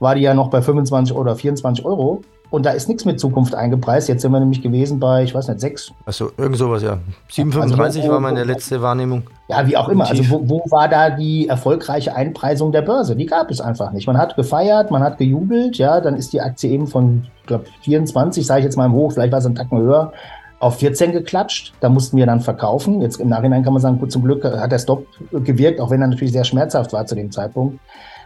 war 0.00 0.16
die 0.16 0.22
ja 0.22 0.34
noch 0.34 0.50
bei 0.50 0.60
25 0.60 1.14
oder 1.14 1.36
24 1.36 1.84
Euro. 1.84 2.22
Und 2.50 2.66
da 2.66 2.70
ist 2.70 2.88
nichts 2.88 3.04
mit 3.04 3.20
Zukunft 3.20 3.54
eingepreist. 3.54 4.08
Jetzt 4.08 4.22
sind 4.22 4.32
wir 4.32 4.40
nämlich 4.40 4.60
gewesen 4.60 4.98
bei, 4.98 5.22
ich 5.22 5.32
weiß 5.32 5.46
nicht, 5.46 5.60
sechs. 5.60 5.92
Also 6.04 6.32
irgend 6.36 6.56
sowas, 6.56 6.82
ja. 6.82 6.98
7,35 7.30 7.80
also, 7.80 8.08
war 8.08 8.18
meine 8.18 8.42
letzte 8.42 8.82
Wahrnehmung. 8.82 9.22
Ja, 9.48 9.64
wie 9.68 9.76
auch 9.76 9.88
immer. 9.88 10.08
Also 10.08 10.28
wo, 10.28 10.48
wo, 10.48 10.64
war 10.68 10.88
da 10.88 11.10
die 11.10 11.46
erfolgreiche 11.46 12.16
Einpreisung 12.16 12.72
der 12.72 12.82
Börse? 12.82 13.14
Die 13.14 13.26
gab 13.26 13.52
es 13.52 13.60
einfach 13.60 13.92
nicht. 13.92 14.08
Man 14.08 14.18
hat 14.18 14.34
gefeiert, 14.34 14.90
man 14.90 15.00
hat 15.00 15.18
gejubelt, 15.18 15.78
ja, 15.78 16.00
dann 16.00 16.16
ist 16.16 16.32
die 16.32 16.40
Aktie 16.40 16.70
eben 16.70 16.88
von, 16.88 17.28
ich 17.42 17.46
glaube, 17.46 17.66
24, 17.82 18.44
sage 18.44 18.60
ich 18.60 18.64
jetzt 18.64 18.76
mal 18.76 18.86
im 18.86 18.94
Hoch, 18.94 19.12
vielleicht 19.12 19.30
war 19.30 19.38
es 19.38 19.46
ein 19.46 19.54
Tacken 19.54 19.78
höher, 19.78 20.12
auf 20.60 20.78
14 20.78 21.12
geklatscht. 21.12 21.72
Da 21.80 21.88
mussten 21.88 22.16
wir 22.16 22.26
dann 22.26 22.40
verkaufen. 22.40 23.00
Jetzt 23.00 23.18
im 23.18 23.28
Nachhinein 23.28 23.64
kann 23.64 23.72
man 23.72 23.82
sagen, 23.82 23.98
gut, 23.98 24.12
zum 24.12 24.22
Glück 24.22 24.44
hat 24.44 24.70
der 24.70 24.78
Stop 24.78 25.06
gewirkt, 25.32 25.80
auch 25.80 25.90
wenn 25.90 26.00
er 26.00 26.08
natürlich 26.08 26.32
sehr 26.32 26.44
schmerzhaft 26.44 26.92
war 26.92 27.04
zu 27.06 27.16
dem 27.16 27.32
Zeitpunkt, 27.32 27.80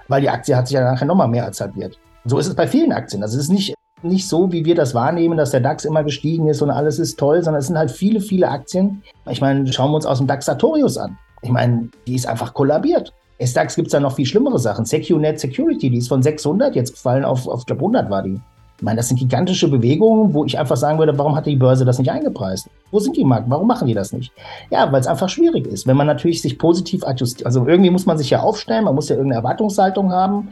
weil 0.08 0.20
die 0.20 0.28
Aktie 0.28 0.54
hat 0.54 0.68
sich 0.68 0.74
ja 0.74 0.84
nachher 0.84 1.06
nochmal 1.06 1.28
mehr 1.28 1.44
als 1.44 1.60
halbiert. 1.60 1.98
So 2.26 2.38
ist 2.38 2.48
es 2.48 2.54
bei 2.54 2.66
vielen 2.66 2.92
Aktien. 2.92 3.22
Also 3.22 3.38
es 3.38 3.44
ist 3.44 3.50
nicht 3.50 3.74
nicht 4.02 4.28
so, 4.28 4.52
wie 4.52 4.66
wir 4.66 4.74
das 4.74 4.94
wahrnehmen, 4.94 5.38
dass 5.38 5.50
der 5.50 5.60
DAX 5.60 5.86
immer 5.86 6.04
gestiegen 6.04 6.46
ist 6.48 6.60
und 6.60 6.70
alles 6.70 6.98
ist 6.98 7.18
toll, 7.18 7.42
sondern 7.42 7.60
es 7.60 7.68
sind 7.68 7.78
halt 7.78 7.90
viele, 7.90 8.20
viele 8.20 8.48
Aktien. 8.48 9.02
Ich 9.30 9.40
meine, 9.40 9.72
schauen 9.72 9.92
wir 9.92 9.96
uns 9.96 10.04
aus 10.04 10.18
dem 10.18 10.26
DAX 10.26 10.44
Sartorius 10.44 10.98
an. 10.98 11.16
Ich 11.40 11.50
meine, 11.50 11.88
die 12.06 12.14
ist 12.14 12.26
einfach 12.26 12.52
kollabiert. 12.52 13.14
S-DAX 13.38 13.74
gibt 13.74 13.88
es 13.88 13.92
da 13.92 14.00
noch 14.00 14.14
viel 14.14 14.26
schlimmere 14.26 14.58
Sachen. 14.58 14.84
SecuNet 14.84 15.40
Security, 15.40 15.90
die 15.90 15.98
ist 15.98 16.08
von 16.08 16.22
600 16.22 16.74
jetzt 16.76 16.92
gefallen 16.92 17.24
auf, 17.24 17.48
auf 17.48 17.60
ich 17.60 17.66
glaube 17.66 17.80
100 17.80 18.10
war 18.10 18.22
die. 18.22 18.40
Ich 18.84 18.86
meine, 18.86 18.98
das 18.98 19.08
sind 19.08 19.18
gigantische 19.18 19.66
Bewegungen, 19.68 20.34
wo 20.34 20.44
ich 20.44 20.58
einfach 20.58 20.76
sagen 20.76 20.98
würde, 20.98 21.16
warum 21.16 21.34
hat 21.34 21.46
die 21.46 21.56
Börse 21.56 21.86
das 21.86 21.98
nicht 21.98 22.10
eingepreist? 22.10 22.68
Wo 22.90 22.98
sind 22.98 23.16
die 23.16 23.24
Marken? 23.24 23.50
Warum 23.50 23.66
machen 23.66 23.88
die 23.88 23.94
das 23.94 24.12
nicht? 24.12 24.30
Ja, 24.68 24.92
weil 24.92 25.00
es 25.00 25.06
einfach 25.06 25.30
schwierig 25.30 25.66
ist. 25.66 25.86
Wenn 25.86 25.96
man 25.96 26.06
natürlich 26.06 26.42
sich 26.42 26.58
positiv 26.58 27.02
adjustiert, 27.02 27.46
also 27.46 27.66
irgendwie 27.66 27.88
muss 27.88 28.04
man 28.04 28.18
sich 28.18 28.28
ja 28.28 28.40
aufstellen, 28.40 28.84
man 28.84 28.94
muss 28.94 29.08
ja 29.08 29.16
irgendeine 29.16 29.38
Erwartungshaltung 29.38 30.12
haben. 30.12 30.50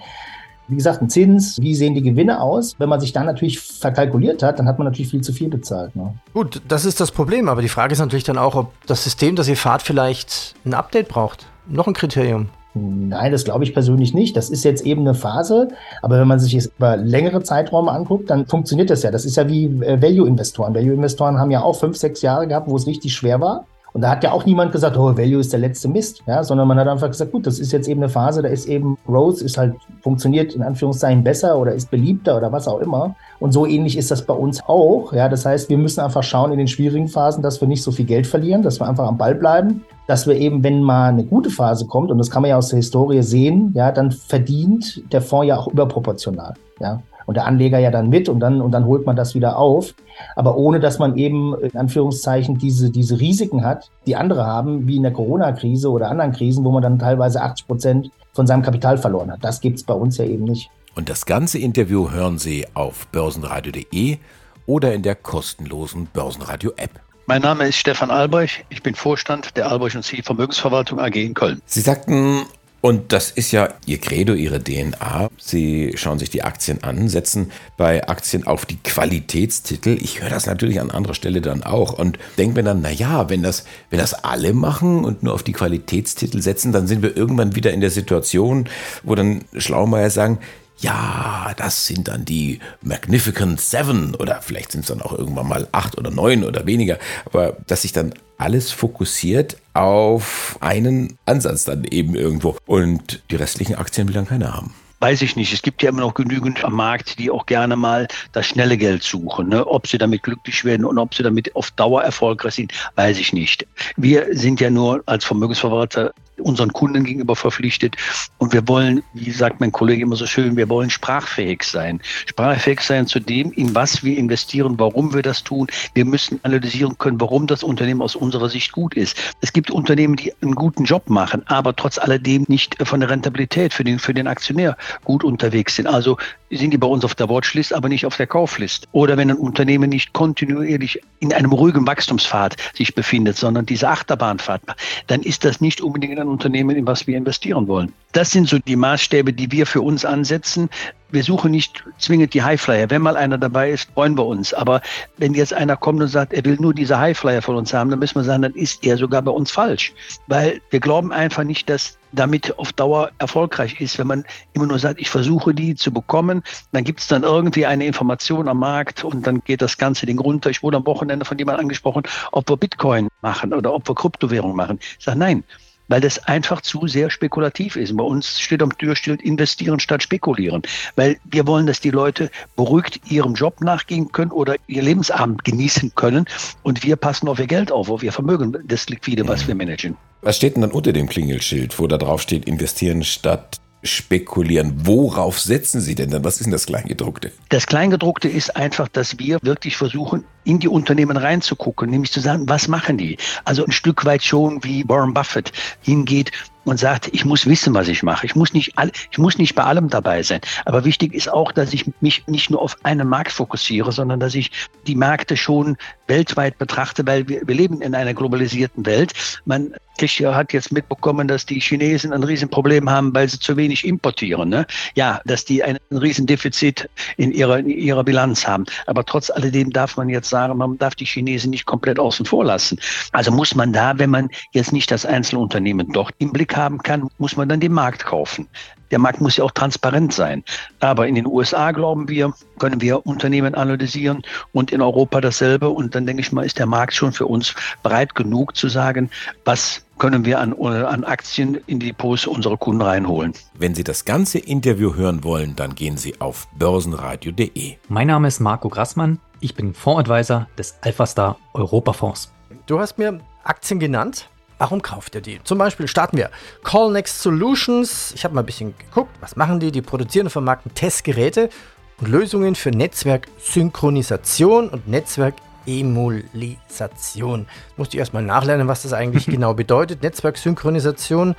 Wie 0.66 0.76
gesagt, 0.76 1.02
ein 1.02 1.10
Zins, 1.10 1.60
wie 1.60 1.74
sehen 1.74 1.92
die 1.94 2.00
Gewinne 2.00 2.40
aus? 2.40 2.74
Wenn 2.78 2.88
man 2.88 3.00
sich 3.00 3.12
dann 3.12 3.26
natürlich 3.26 3.60
verkalkuliert 3.60 4.42
hat, 4.42 4.58
dann 4.58 4.66
hat 4.66 4.78
man 4.78 4.86
natürlich 4.86 5.10
viel 5.10 5.20
zu 5.20 5.34
viel 5.34 5.50
bezahlt. 5.50 5.94
Ne? 5.94 6.14
Gut, 6.32 6.62
das 6.66 6.86
ist 6.86 7.00
das 7.00 7.10
Problem, 7.10 7.50
aber 7.50 7.60
die 7.60 7.68
Frage 7.68 7.92
ist 7.92 7.98
natürlich 7.98 8.24
dann 8.24 8.38
auch, 8.38 8.54
ob 8.54 8.72
das 8.86 9.04
System, 9.04 9.36
das 9.36 9.46
ihr 9.46 9.58
fahrt, 9.58 9.82
vielleicht 9.82 10.54
ein 10.64 10.72
Update 10.72 11.08
braucht. 11.08 11.44
Noch 11.68 11.86
ein 11.86 11.92
Kriterium. 11.92 12.48
Nein, 12.75 13.33
das 13.33 13.45
glaube 13.45 13.64
ich 13.64 13.75
persönlich 13.75 14.14
nicht. 14.14 14.37
Das 14.37 14.49
ist 14.49 14.64
jetzt 14.64 14.87
eben 14.87 15.02
eine 15.02 15.14
Phase, 15.14 15.69
aber 16.00 16.19
wenn 16.19 16.29
man 16.29 16.41
sich 16.41 16.55
es 16.55 16.73
über 16.79 16.97
längere 16.97 17.43
Zeiträume 17.43 17.91
anguckt, 17.91 18.31
dann 18.31 18.47
funktioniert 18.47 18.88
das 18.88 19.02
ja. 19.02 19.11
Das 19.11 19.26
ist 19.26 19.37
ja 19.37 19.49
wie 19.49 19.67
äh, 19.67 20.00
Value-Investoren. 20.00 20.75
Value-Investoren 20.75 21.38
haben 21.38 21.50
ja 21.50 21.62
auch 21.62 21.79
fünf, 21.79 21.99
sechs 21.99 22.23
Jahre 22.23 22.47
gehabt, 22.49 22.71
wo 22.71 22.76
es 22.76 22.87
richtig 22.87 23.14
schwer 23.14 23.41
war. 23.41 23.67
Und 23.92 24.00
da 24.00 24.11
hat 24.11 24.25
ja 24.25 24.32
auch 24.32 24.46
niemand 24.46 24.72
gesagt, 24.72 24.96
oh, 24.96 25.16
Value 25.16 25.40
ist 25.40 25.52
der 25.52 25.61
letzte 25.61 25.88
Mist, 25.88 26.22
ja, 26.26 26.42
sondern 26.42 26.66
man 26.66 26.78
hat 26.78 26.88
einfach 26.88 27.08
gesagt, 27.08 27.32
gut, 27.32 27.46
das 27.46 27.58
ist 27.58 27.72
jetzt 27.72 27.88
eben 27.88 28.00
eine 28.00 28.08
Phase, 28.08 28.40
da 28.40 28.49
ist 28.49 28.66
eben 28.66 28.96
Growth, 29.06 29.42
ist 29.42 29.58
halt, 29.58 29.75
funktioniert 30.00 30.54
in 30.54 30.62
Anführungszeichen 30.62 31.22
besser 31.22 31.58
oder 31.58 31.75
ist 31.75 31.90
beliebter 31.90 32.37
oder 32.37 32.50
was 32.52 32.68
auch 32.68 32.80
immer. 32.80 33.14
Und 33.38 33.52
so 33.52 33.66
ähnlich 33.66 33.99
ist 33.99 34.11
das 34.11 34.22
bei 34.22 34.34
uns 34.34 34.62
auch, 34.66 35.12
ja. 35.12 35.28
Das 35.28 35.44
heißt, 35.44 35.68
wir 35.68 35.78
müssen 35.78 36.00
einfach 36.00 36.22
schauen 36.22 36.52
in 36.52 36.58
den 36.58 36.68
schwierigen 36.68 37.08
Phasen, 37.08 37.42
dass 37.42 37.61
wir 37.61 37.68
nicht 37.68 37.82
so 37.82 37.92
viel 37.92 38.06
Geld 38.06 38.26
verlieren, 38.26 38.62
dass 38.62 38.80
wir 38.80 38.88
einfach 38.88 39.06
am 39.06 39.18
Ball 39.18 39.34
bleiben, 39.34 39.84
dass 40.06 40.26
wir 40.26 40.37
eben, 40.37 40.64
wenn 40.64 40.82
mal 40.82 41.11
eine 41.11 41.25
gute 41.25 41.50
Phase 41.50 41.87
kommt, 41.87 42.11
und 42.11 42.18
das 42.18 42.30
kann 42.30 42.42
man 42.42 42.50
ja 42.50 42.56
aus 42.56 42.68
der 42.68 42.78
Historie 42.78 43.22
sehen, 43.22 43.72
ja, 43.75 43.92
dann 43.92 44.11
verdient 44.11 45.02
der 45.12 45.20
Fonds 45.20 45.49
ja 45.49 45.58
auch 45.58 45.68
überproportional, 45.68 46.54
ja 46.80 47.02
und 47.26 47.37
der 47.37 47.47
Anleger 47.47 47.79
ja 47.79 47.91
dann 47.91 48.09
mit 48.09 48.29
und 48.29 48.41
dann, 48.41 48.61
und 48.61 48.73
dann 48.73 48.87
holt 48.87 49.07
man 49.07 49.17
das 49.17 49.35
wieder 49.35 49.57
auf. 49.57 49.95
Aber 50.37 50.57
ohne, 50.57 50.81
dass 50.81 50.99
man 50.99 51.17
eben 51.17 51.55
in 51.61 51.76
Anführungszeichen 51.76 52.59
diese, 52.59 52.91
diese 52.91 53.21
Risiken 53.21 53.64
hat, 53.64 53.91
die 54.07 54.17
andere 54.17 54.47
haben, 54.47 54.87
wie 54.87 54.97
in 54.97 55.02
der 55.02 55.12
Corona-Krise 55.12 55.91
oder 55.91 56.11
anderen 56.11 56.33
Krisen, 56.33 56.64
wo 56.64 56.71
man 56.71 56.83
dann 56.83 56.99
teilweise 56.99 57.43
80 57.43 57.67
Prozent 57.67 58.11
von 58.33 58.47
seinem 58.47 58.62
Kapital 58.62 58.99
verloren 58.99 59.31
hat. 59.31 59.43
Das 59.43 59.61
gibt 59.61 59.79
es 59.79 59.85
bei 59.85 59.95
uns 59.95 60.19
ja 60.19 60.25
eben 60.25 60.45
nicht. 60.45 60.71
Und 60.95 61.09
das 61.09 61.25
ganze 61.26 61.59
Interview 61.59 62.11
hören 62.11 62.38
Sie 62.38 62.67
auf 62.75 63.07
börsenradio.de 63.09 64.19
oder 64.67 64.95
in 64.95 65.02
der 65.02 65.14
kostenlosen 65.14 66.07
Börsenradio-App. 66.12 67.00
Mein 67.26 67.43
Name 67.43 67.69
ist 67.69 67.76
Stefan 67.76 68.11
Albrecht. 68.11 68.64
Ich 68.69 68.83
bin 68.83 68.95
Vorstand 68.95 69.57
der 69.57 69.71
Albrecht 69.71 69.97
und 69.97 70.02
Ziel 70.02 70.23
Vermögensverwaltung 70.23 70.99
AG 70.99 71.14
in 71.14 71.35
Köln. 71.35 71.62
Sie 71.67 71.81
sagten, 71.81 72.43
und 72.82 73.12
das 73.12 73.30
ist 73.30 73.52
ja 73.52 73.68
Ihr 73.86 73.98
Credo, 73.98 74.34
Ihre 74.34 74.62
DNA. 74.62 75.30
Sie 75.38 75.92
schauen 75.94 76.18
sich 76.18 76.30
die 76.30 76.42
Aktien 76.42 76.82
an, 76.82 77.08
setzen 77.08 77.52
bei 77.76 78.08
Aktien 78.08 78.44
auf 78.44 78.66
die 78.66 78.76
Qualitätstitel. 78.76 79.96
Ich 80.02 80.20
höre 80.20 80.30
das 80.30 80.46
natürlich 80.46 80.80
an 80.80 80.90
anderer 80.90 81.14
Stelle 81.14 81.40
dann 81.40 81.62
auch 81.62 81.92
und 81.96 82.18
denke 82.38 82.56
mir 82.56 82.64
dann, 82.64 82.82
naja, 82.82 83.30
wenn 83.30 83.44
das, 83.44 83.64
wenn 83.90 84.00
das 84.00 84.24
alle 84.24 84.52
machen 84.52 85.04
und 85.04 85.22
nur 85.22 85.32
auf 85.32 85.44
die 85.44 85.52
Qualitätstitel 85.52 86.42
setzen, 86.42 86.72
dann 86.72 86.88
sind 86.88 87.02
wir 87.02 87.16
irgendwann 87.16 87.54
wieder 87.54 87.72
in 87.72 87.80
der 87.80 87.90
Situation, 87.90 88.68
wo 89.04 89.14
dann 89.14 89.44
Schlaumeier 89.56 90.10
sagen, 90.10 90.40
ja, 90.79 91.52
das 91.57 91.87
sind 91.87 92.09
dann 92.09 92.25
die 92.25 92.61
Magnificent 92.83 93.61
Seven 93.61 94.14
oder 94.14 94.43
vielleicht 94.43 94.73
sind 94.73 94.81
es 94.81 94.88
dann 94.88 95.02
auch 95.02 95.17
irgendwann 95.17 95.49
mal 95.49 95.69
acht 95.73 95.97
oder 95.99 96.11
neun 96.11 96.45
oder 96.45 96.67
weniger, 96.67 96.99
aber 97.25 97.57
dass 97.67 97.83
sich 97.83 97.93
dann 97.93 98.14
alles 98.38 98.73
fokussiert 98.73 99.57
auf 99.75 100.59
einen 100.61 101.17
Ansatz 101.26 101.64
dann 101.64 101.85
eben 101.85 102.14
irgendwo 102.14 102.57
und 102.67 103.23
die 103.31 103.37
restlichen 103.37 103.76
Aktien 103.76 104.09
will 104.09 104.14
dann 104.14 104.26
keiner 104.26 104.55
haben. 104.55 104.75
Weiß 105.02 105.21
ich 105.23 105.35
nicht. 105.35 105.52
Es 105.52 105.62
gibt 105.62 105.83
ja 105.83 105.88
immer 105.88 106.02
noch 106.02 106.14
genügend 106.14 106.62
am 106.64 106.75
Markt, 106.75 107.19
die 107.19 107.29
auch 107.29 107.47
gerne 107.47 107.75
mal 107.75 108.07
das 108.31 108.47
schnelle 108.47 108.76
Geld 108.76 109.02
suchen. 109.02 109.49
Ne? 109.49 109.67
Ob 109.67 109.88
sie 109.88 109.99
damit 109.99 110.23
glücklich 110.23 110.64
werden 110.64 110.85
und 110.85 110.97
ob 110.97 111.12
sie 111.12 111.25
damit 111.25 111.57
auf 111.57 111.73
Dauer 111.73 112.05
erfolgreich 112.05 112.55
sind, 112.55 112.73
weiß 112.95 113.19
ich 113.19 113.33
nicht. 113.33 113.67
Wir 113.97 114.29
sind 114.31 114.61
ja 114.61 114.71
nur 114.71 115.02
als 115.07 115.25
Vermögensverwalter 115.25 116.14
unseren 116.42 116.72
Kunden 116.72 117.04
gegenüber 117.04 117.37
verpflichtet. 117.37 117.96
Und 118.38 118.52
wir 118.52 118.66
wollen, 118.68 119.02
wie 119.14 119.30
sagt 119.30 119.61
mein 119.61 119.72
Kollege 119.72 120.02
immer 120.02 120.16
so 120.16 120.26
schön, 120.26 120.56
wir 120.56 120.68
wollen 120.68 120.90
sprachfähig 120.90 121.62
sein. 121.62 122.00
Sprachfähig 122.26 122.80
sein 122.80 123.06
zu 123.06 123.20
dem, 123.20 123.52
in 123.52 123.75
was 123.75 124.02
wir 124.04 124.18
investieren, 124.18 124.78
warum 124.78 125.14
wir 125.14 125.22
das 125.22 125.42
tun. 125.42 125.66
Wir 125.94 126.04
müssen 126.04 126.40
analysieren 126.42 126.99
können, 126.99 127.20
warum 127.20 127.46
das 127.46 127.62
Unternehmen 127.62 128.02
aus 128.02 128.16
unserer 128.16 128.49
Sicht 128.49 128.72
gut 128.72 128.94
ist. 128.94 129.16
Es 129.40 129.52
gibt 129.52 129.70
Unternehmen, 129.70 130.16
die 130.16 130.32
einen 130.42 130.54
guten 130.54 130.84
Job 130.84 131.08
machen, 131.08 131.42
aber 131.46 131.75
trotz 131.75 131.99
alledem 131.99 132.44
nicht 132.49 132.76
von 132.87 133.00
der 133.00 133.11
Rentabilität 133.11 133.72
für 133.72 133.84
den, 133.84 133.99
für 133.99 134.14
den 134.14 134.26
Aktionär 134.26 134.76
gut 135.04 135.25
unterwegs 135.25 135.76
sind. 135.76 135.87
Also 135.87 136.16
sind 136.50 136.70
die 136.70 136.78
bei 136.78 136.87
uns 136.87 137.04
auf 137.04 137.14
der 137.14 137.28
Watchlist, 137.28 137.72
aber 137.72 137.88
nicht 137.88 138.04
auf 138.06 138.16
der 138.16 138.26
Kauflist. 138.26 138.87
Oder 138.92 139.16
wenn 139.16 139.30
ein 139.30 139.37
Unternehmen 139.37 139.90
nicht 139.90 140.12
kontinuierlich 140.12 141.00
in 141.20 141.32
einem 141.32 141.52
ruhigen 141.52 141.87
Wachstumspfad 141.87 142.56
sich 142.75 142.94
befindet, 142.94 143.37
sondern 143.37 143.66
diese 143.66 143.88
Achterbahnfahrt, 143.88 144.62
dann 145.06 145.22
ist 145.22 145.44
das 145.44 145.61
nicht 145.61 145.80
unbedingt 145.80 146.18
ein 146.18 146.28
Unternehmen, 146.32 146.76
in 146.76 146.86
was 146.86 147.06
wir 147.06 147.16
investieren 147.16 147.68
wollen. 147.68 147.92
Das 148.12 148.30
sind 148.30 148.48
so 148.48 148.58
die 148.58 148.76
Maßstäbe, 148.76 149.32
die 149.32 149.50
wir 149.50 149.66
für 149.66 149.80
uns 149.80 150.04
ansetzen. 150.04 150.68
Wir 151.10 151.22
suchen 151.22 151.50
nicht 151.50 151.84
zwingend 151.98 152.34
die 152.34 152.42
Highflyer. 152.42 152.90
Wenn 152.90 153.02
mal 153.02 153.16
einer 153.16 153.38
dabei 153.38 153.70
ist, 153.70 153.90
freuen 153.92 154.16
wir 154.16 154.26
uns. 154.26 154.52
Aber 154.52 154.80
wenn 155.18 155.34
jetzt 155.34 155.52
einer 155.52 155.76
kommt 155.76 156.00
und 156.00 156.08
sagt, 156.08 156.32
er 156.32 156.44
will 156.44 156.56
nur 156.58 156.74
diese 156.74 156.98
Highflyer 156.98 157.42
von 157.42 157.56
uns 157.56 157.72
haben, 157.72 157.90
dann 157.90 157.98
müssen 157.98 158.16
wir 158.16 158.24
sagen, 158.24 158.42
dann 158.42 158.54
ist 158.54 158.84
er 158.84 158.96
sogar 158.96 159.22
bei 159.22 159.30
uns 159.30 159.50
falsch. 159.50 159.92
Weil 160.26 160.60
wir 160.70 160.80
glauben 160.80 161.12
einfach 161.12 161.44
nicht, 161.44 161.68
dass 161.68 161.98
damit 162.12 162.58
auf 162.58 162.72
Dauer 162.72 163.10
erfolgreich 163.18 163.80
ist. 163.80 163.98
Wenn 163.98 164.06
man 164.06 164.24
immer 164.52 164.66
nur 164.66 164.78
sagt, 164.78 165.00
ich 165.00 165.10
versuche 165.10 165.54
die 165.54 165.74
zu 165.74 165.90
bekommen, 165.90 166.42
dann 166.72 166.84
gibt 166.84 167.00
es 167.00 167.08
dann 167.08 167.22
irgendwie 167.22 167.66
eine 167.66 167.86
Information 167.86 168.48
am 168.48 168.58
Markt 168.58 169.04
und 169.04 169.26
dann 169.26 169.42
geht 169.44 169.62
das 169.62 169.78
Ganze 169.78 170.06
den 170.06 170.18
runter. 170.18 170.50
Ich 170.50 170.62
wurde 170.62 170.76
am 170.76 170.86
Wochenende 170.86 171.24
von 171.24 171.38
jemandem 171.38 171.64
angesprochen, 171.64 172.02
ob 172.32 172.48
wir 172.48 172.56
Bitcoin 172.56 173.08
machen 173.22 173.52
oder 173.52 173.72
ob 173.72 173.88
wir 173.88 173.94
Kryptowährung 173.94 174.54
machen. 174.54 174.78
Ich 174.98 175.04
sage, 175.04 175.18
nein, 175.18 175.44
weil 175.92 176.00
das 176.00 176.26
einfach 176.26 176.62
zu 176.62 176.87
sehr 176.87 177.11
spekulativ 177.11 177.76
ist. 177.76 177.94
Bei 177.94 178.02
uns 178.02 178.40
steht 178.40 178.62
am 178.62 178.75
Türschild 178.78 179.20
investieren 179.20 179.78
statt 179.78 180.02
spekulieren, 180.02 180.62
weil 180.96 181.18
wir 181.25 181.46
wollen, 181.46 181.66
dass 181.66 181.80
die 181.80 181.90
Leute 181.90 182.30
beruhigt 182.56 183.11
ihrem 183.11 183.34
Job 183.34 183.61
nachgehen 183.61 184.11
können 184.11 184.30
oder 184.30 184.56
ihr 184.68 184.80
Lebensabend 184.80 185.44
genießen 185.44 185.94
können 185.94 186.25
und 186.62 186.82
wir 186.82 186.96
passen 186.96 187.28
auf 187.28 187.38
ihr 187.38 187.46
Geld 187.46 187.70
auf, 187.70 187.90
auf 187.90 188.02
ihr 188.02 188.11
Vermögen, 188.11 188.56
das 188.64 188.88
Liquide, 188.88 189.28
was 189.28 189.46
wir 189.46 189.54
managen. 189.54 189.99
Was 190.22 190.38
steht 190.38 190.54
denn 190.54 190.62
dann 190.62 190.70
unter 190.70 190.94
dem 190.94 191.11
Klingelschild, 191.11 191.78
wo 191.78 191.87
da 191.87 191.99
drauf 191.99 192.22
steht, 192.22 192.46
investieren 192.46 193.04
statt 193.04 193.61
spekulieren. 193.82 194.87
Worauf 194.87 195.40
setzen 195.40 195.80
Sie 195.80 195.94
denn 195.94 196.11
dann? 196.11 196.25
Was 196.25 196.37
ist 196.37 196.44
denn 196.44 196.52
das 196.52 196.66
Kleingedruckte? 196.66 197.32
Das 197.49 197.66
Kleingedruckte 197.66 198.28
ist 198.28 198.56
einfach, 198.56 198.88
dass 198.88 199.18
wir 199.18 199.38
wirklich 199.42 199.76
versuchen, 199.76 200.25
in 200.44 200.58
die 200.58 200.68
Unternehmen 200.68 201.16
reinzugucken, 201.16 201.90
nämlich 201.90 202.12
zu 202.12 202.20
sagen, 202.20 202.49
was 202.49 202.68
machen 202.68 202.99
die? 202.99 203.16
Also 203.44 203.64
ein 203.64 203.72
Stück 203.72 204.04
weit 204.04 204.22
schon 204.22 204.62
wie 204.64 204.88
Warren 204.88 205.14
Buffett 205.14 205.52
hingeht 205.82 206.32
und 206.64 206.78
sagt, 206.78 207.08
ich 207.12 207.25
muss 207.25 207.46
wissen, 207.46 207.75
was 207.75 207.88
ich 207.88 208.02
mache. 208.02 208.26
Ich 208.26 208.37
muss 208.37 208.52
nicht, 208.52 208.78
all, 208.78 208.90
ich 209.11 209.18
muss 209.18 209.38
nicht 209.38 209.54
bei 209.54 209.64
allem 209.64 209.88
dabei 209.88 210.22
sein. 210.22 210.40
Aber 210.64 210.84
wichtig 210.84 211.12
ist 211.14 211.30
auch, 211.30 211.52
dass 211.52 211.72
ich 211.72 211.90
mich 212.00 212.26
nicht 212.26 212.50
nur 212.50 212.62
auf 212.62 212.76
einen 212.84 213.08
Markt 213.08 213.32
fokussiere, 213.32 213.90
sondern 213.92 214.20
dass 214.20 214.34
ich 214.34 214.50
die 214.87 214.94
Märkte 214.94 215.37
schon 215.37 215.76
weltweit 216.06 216.58
betrachte, 216.58 217.06
weil 217.06 217.28
wir, 217.28 217.46
wir 217.46 217.54
leben 217.54 217.80
in 217.80 217.94
einer 217.94 218.14
globalisierten 218.14 218.87
Welt. 218.87 219.12
Man 219.44 219.75
Tischer 219.99 220.34
hat 220.34 220.52
jetzt 220.52 220.72
mitbekommen, 220.72 221.28
dass 221.28 221.46
die 221.46 221.61
Chinesen 221.61 222.12
ein 222.12 222.25
Riesenproblem 222.25 222.88
haben, 222.88 223.14
weil 223.14 223.28
sie 223.28 223.38
zu 223.38 223.56
wenig 223.56 223.87
importieren. 223.87 224.49
Ne? 224.49 224.66
Ja, 224.94 225.20
dass 225.26 225.44
die 225.44 225.62
ein 225.62 225.78
Riesendefizit 225.90 226.88
in 227.16 227.30
ihrer, 227.32 227.58
in 227.58 227.68
ihrer 227.68 228.02
Bilanz 228.02 228.46
haben. 228.46 228.64
Aber 228.87 229.04
trotz 229.04 229.30
alledem 229.30 229.70
darf 229.70 229.96
man 229.96 230.08
jetzt 230.08 230.30
sagen, 230.32 230.58
man 230.58 230.78
darf 230.78 230.96
die 230.96 231.04
Chinesen 231.04 231.50
nicht 231.50 231.66
komplett 231.66 232.00
außen 232.00 232.26
vor 232.26 232.44
lassen. 232.44 232.80
Also 233.12 233.30
muss 233.30 233.54
man 233.54 233.72
da, 233.72 233.98
wenn 233.98 234.10
man 234.10 234.28
jetzt 234.52 234.72
nicht 234.72 234.90
das 234.90 235.06
Einzelunternehmen 235.06 235.92
dort 235.92 236.12
im 236.18 236.32
Blick 236.32 236.56
haben 236.56 236.78
kann, 236.78 237.08
muss 237.18 237.36
man 237.36 237.48
dann 237.48 237.60
den 237.60 237.72
Markt 237.72 238.04
kaufen. 238.04 238.48
Der 238.90 238.98
Markt 238.98 239.22
muss 239.22 239.38
ja 239.38 239.44
auch 239.44 239.50
transparent 239.50 240.12
sein. 240.12 240.44
Aber 240.80 241.06
in 241.08 241.14
den 241.14 241.26
USA, 241.26 241.72
glauben 241.72 242.08
wir, 242.08 242.34
können 242.58 242.80
wir 242.82 243.06
Unternehmen 243.06 243.54
analysieren 243.54 244.22
und 244.52 244.70
in 244.70 244.82
Europa 244.82 245.20
dasselbe. 245.20 245.70
Und 245.70 245.94
dann 245.94 246.04
denke 246.06 246.20
ich 246.20 246.30
mal, 246.30 246.44
ist 246.44 246.58
der 246.58 246.66
Markt 246.66 246.92
schon 246.92 247.12
für 247.12 247.26
uns 247.26 247.54
breit 247.82 248.14
genug 248.14 248.54
zu 248.54 248.68
sagen, 248.68 249.10
was 249.46 249.82
können 249.98 250.24
wir 250.24 250.40
an, 250.40 250.52
an 250.52 251.04
Aktien 251.04 251.60
in 251.66 251.78
die 251.78 251.86
Depots 251.86 252.26
unserer 252.26 252.56
Kunden 252.56 252.82
reinholen. 252.82 253.32
Wenn 253.54 253.74
Sie 253.74 253.84
das 253.84 254.04
ganze 254.04 254.38
Interview 254.38 254.94
hören 254.94 255.24
wollen, 255.24 255.56
dann 255.56 255.74
gehen 255.74 255.96
Sie 255.96 256.20
auf 256.20 256.48
börsenradio.de. 256.58 257.76
Mein 257.88 258.08
Name 258.08 258.28
ist 258.28 258.40
Marco 258.40 258.68
Grassmann. 258.68 259.20
Ich 259.44 259.56
bin 259.56 259.75
Fondsadvisor 259.75 260.46
des 260.56 260.76
Alphastar 260.82 261.37
Europafonds. 261.52 262.32
Du 262.66 262.78
hast 262.78 262.96
mir 262.96 263.18
Aktien 263.42 263.80
genannt. 263.80 264.28
Warum 264.58 264.82
kauft 264.82 265.16
ihr 265.16 265.20
die? 265.20 265.40
Zum 265.42 265.58
Beispiel 265.58 265.88
starten 265.88 266.16
wir 266.16 266.30
Callnext 266.62 267.22
Solutions. 267.22 268.12
Ich 268.14 268.22
habe 268.22 268.37
mal 268.37 268.42
ein 268.42 268.46
bisschen 268.46 268.78
geguckt, 268.78 269.11
was 269.18 269.34
machen 269.34 269.58
die? 269.58 269.72
Die 269.72 269.82
produzieren 269.82 270.26
und 270.26 270.30
vermarkten 270.30 270.72
Testgeräte 270.75 271.50
und 271.99 272.06
Lösungen 272.06 272.54
für 272.54 272.70
Netzwerksynchronisation 272.70 274.68
und 274.68 274.87
Netzwerkemulisation. 274.87 277.49
Musste 277.76 277.96
ich 277.96 277.99
erstmal 277.99 278.22
nachlernen, 278.22 278.68
was 278.68 278.82
das 278.82 278.92
eigentlich 278.92 279.26
genau 279.30 279.54
bedeutet. 279.54 280.04
Netzwerksynchronisation. 280.04 281.34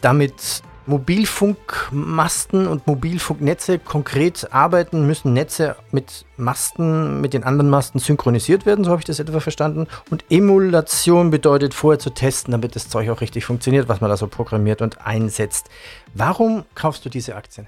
Damit 0.00 0.62
Mobilfunkmasten 0.86 2.66
und 2.66 2.86
Mobilfunknetze 2.86 3.78
konkret 3.78 4.52
arbeiten, 4.52 5.06
müssen 5.06 5.32
Netze 5.32 5.76
mit 5.92 6.24
Masten, 6.36 7.20
mit 7.20 7.34
den 7.34 7.44
anderen 7.44 7.70
Masten 7.70 7.98
synchronisiert 7.98 8.66
werden, 8.66 8.84
so 8.84 8.90
habe 8.90 9.00
ich 9.00 9.06
das 9.06 9.18
etwa 9.18 9.40
verstanden. 9.40 9.86
Und 10.10 10.24
Emulation 10.30 11.30
bedeutet 11.30 11.74
vorher 11.74 11.98
zu 11.98 12.10
testen, 12.10 12.52
damit 12.52 12.76
das 12.76 12.88
Zeug 12.88 13.10
auch 13.10 13.20
richtig 13.20 13.44
funktioniert, 13.44 13.88
was 13.88 14.00
man 14.00 14.10
da 14.10 14.16
so 14.16 14.26
programmiert 14.26 14.82
und 14.82 15.04
einsetzt. 15.04 15.68
Warum 16.14 16.64
kaufst 16.74 17.04
du 17.04 17.08
diese 17.08 17.34
Aktien? 17.34 17.66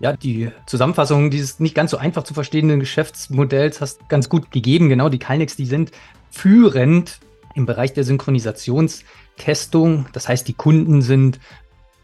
Ja, 0.00 0.16
die 0.16 0.50
Zusammenfassung 0.66 1.30
dieses 1.30 1.58
nicht 1.58 1.74
ganz 1.74 1.90
so 1.90 1.96
einfach 1.96 2.22
zu 2.22 2.32
verstehenden 2.32 2.78
Geschäftsmodells 2.78 3.80
hast 3.80 4.08
ganz 4.08 4.28
gut 4.28 4.52
gegeben. 4.52 4.88
Genau, 4.88 5.08
die 5.08 5.18
Calnex, 5.18 5.56
die 5.56 5.66
sind 5.66 5.90
führend 6.30 7.18
im 7.54 7.66
Bereich 7.66 7.94
der 7.94 8.04
Synchronisationskästung. 8.04 10.06
Das 10.12 10.28
heißt, 10.28 10.46
die 10.46 10.54
Kunden 10.54 11.02
sind 11.02 11.40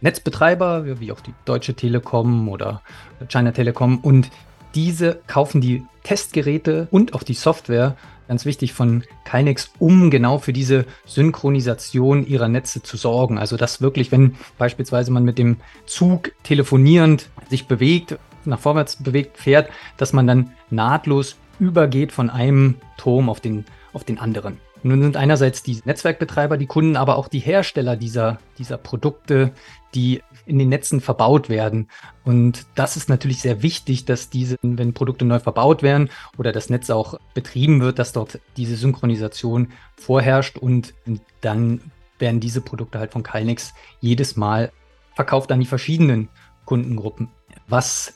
Netzbetreiber, 0.04 1.00
wie 1.00 1.12
auch 1.12 1.20
die 1.20 1.32
Deutsche 1.46 1.73
Telekom 1.73 2.50
oder 2.50 2.82
China 3.28 3.52
Telekom. 3.52 3.99
Und 3.99 4.30
diese 4.75 5.20
kaufen 5.26 5.62
die 5.62 5.82
Testgeräte 6.02 6.88
und 6.90 7.14
auch 7.14 7.23
die 7.23 7.32
Software, 7.32 7.96
ganz 8.28 8.44
wichtig, 8.44 8.75
von 8.75 9.04
Kynex, 9.24 9.70
um 9.79 10.11
genau 10.11 10.37
für 10.38 10.52
diese 10.52 10.85
Synchronisation 11.07 12.26
ihrer 12.26 12.48
Netze 12.48 12.83
zu 12.83 12.98
sorgen. 12.98 13.38
Also 13.38 13.57
dass 13.57 13.81
wirklich, 13.81 14.12
wenn 14.12 14.37
beispielsweise 14.59 15.11
man 15.11 15.24
mit 15.24 15.38
dem 15.38 15.57
Zug 15.87 16.33
telefonierend 16.42 17.31
sich 17.48 17.66
bewegt, 17.66 18.18
nach 18.44 18.61
vorwärts 18.61 19.02
bewegt 19.02 19.38
fährt, 19.38 19.70
dass 19.96 20.12
man 20.12 20.26
dann 20.26 20.52
nahtlos 20.68 21.37
übergeht 21.59 22.12
von 22.12 22.29
einem 22.29 22.74
Turm 22.98 23.31
auf 23.31 23.40
den, 23.40 23.64
auf 23.94 24.05
den 24.05 24.18
anderen. 24.18 24.59
Nun 24.85 25.01
sind 25.01 25.16
einerseits 25.16 25.62
die 25.62 25.81
Netzwerkbetreiber 25.87 26.59
die 26.59 26.66
Kunden, 26.66 26.97
aber 26.97 27.16
auch 27.16 27.29
die 27.29 27.38
Hersteller 27.38 27.97
dieser, 27.97 28.38
dieser 28.59 28.77
Produkte, 28.77 29.53
die 29.94 30.23
in 30.44 30.59
den 30.59 30.68
Netzen 30.68 31.01
verbaut 31.01 31.49
werden. 31.49 31.88
Und 32.23 32.66
das 32.75 32.99
ist 32.99 33.09
natürlich 33.09 33.40
sehr 33.40 33.62
wichtig, 33.62 34.05
dass 34.05 34.29
diese, 34.29 34.57
wenn 34.61 34.92
Produkte 34.92 35.25
neu 35.25 35.40
verbaut 35.40 35.83
werden 35.83 36.11
oder 36.37 36.53
das 36.53 36.68
Netz 36.68 36.90
auch 36.90 37.18
betrieben 37.33 37.81
wird, 37.81 37.99
dass 37.99 38.12
dort 38.12 38.40
diese 38.59 38.77
Synchronisation 38.77 39.68
vorherrscht 39.97 40.59
und 40.59 40.92
dann 41.40 41.81
werden 42.18 42.40
diese 42.40 42.61
Produkte 42.61 42.99
halt 42.99 43.12
von 43.12 43.23
Calnix 43.23 43.73
jedes 44.01 44.37
Mal 44.37 44.70
verkauft 45.14 45.51
an 45.51 45.61
die 45.61 45.66
verschiedenen 45.66 46.29
Kundengruppen. 46.66 47.31
Was 47.68 48.14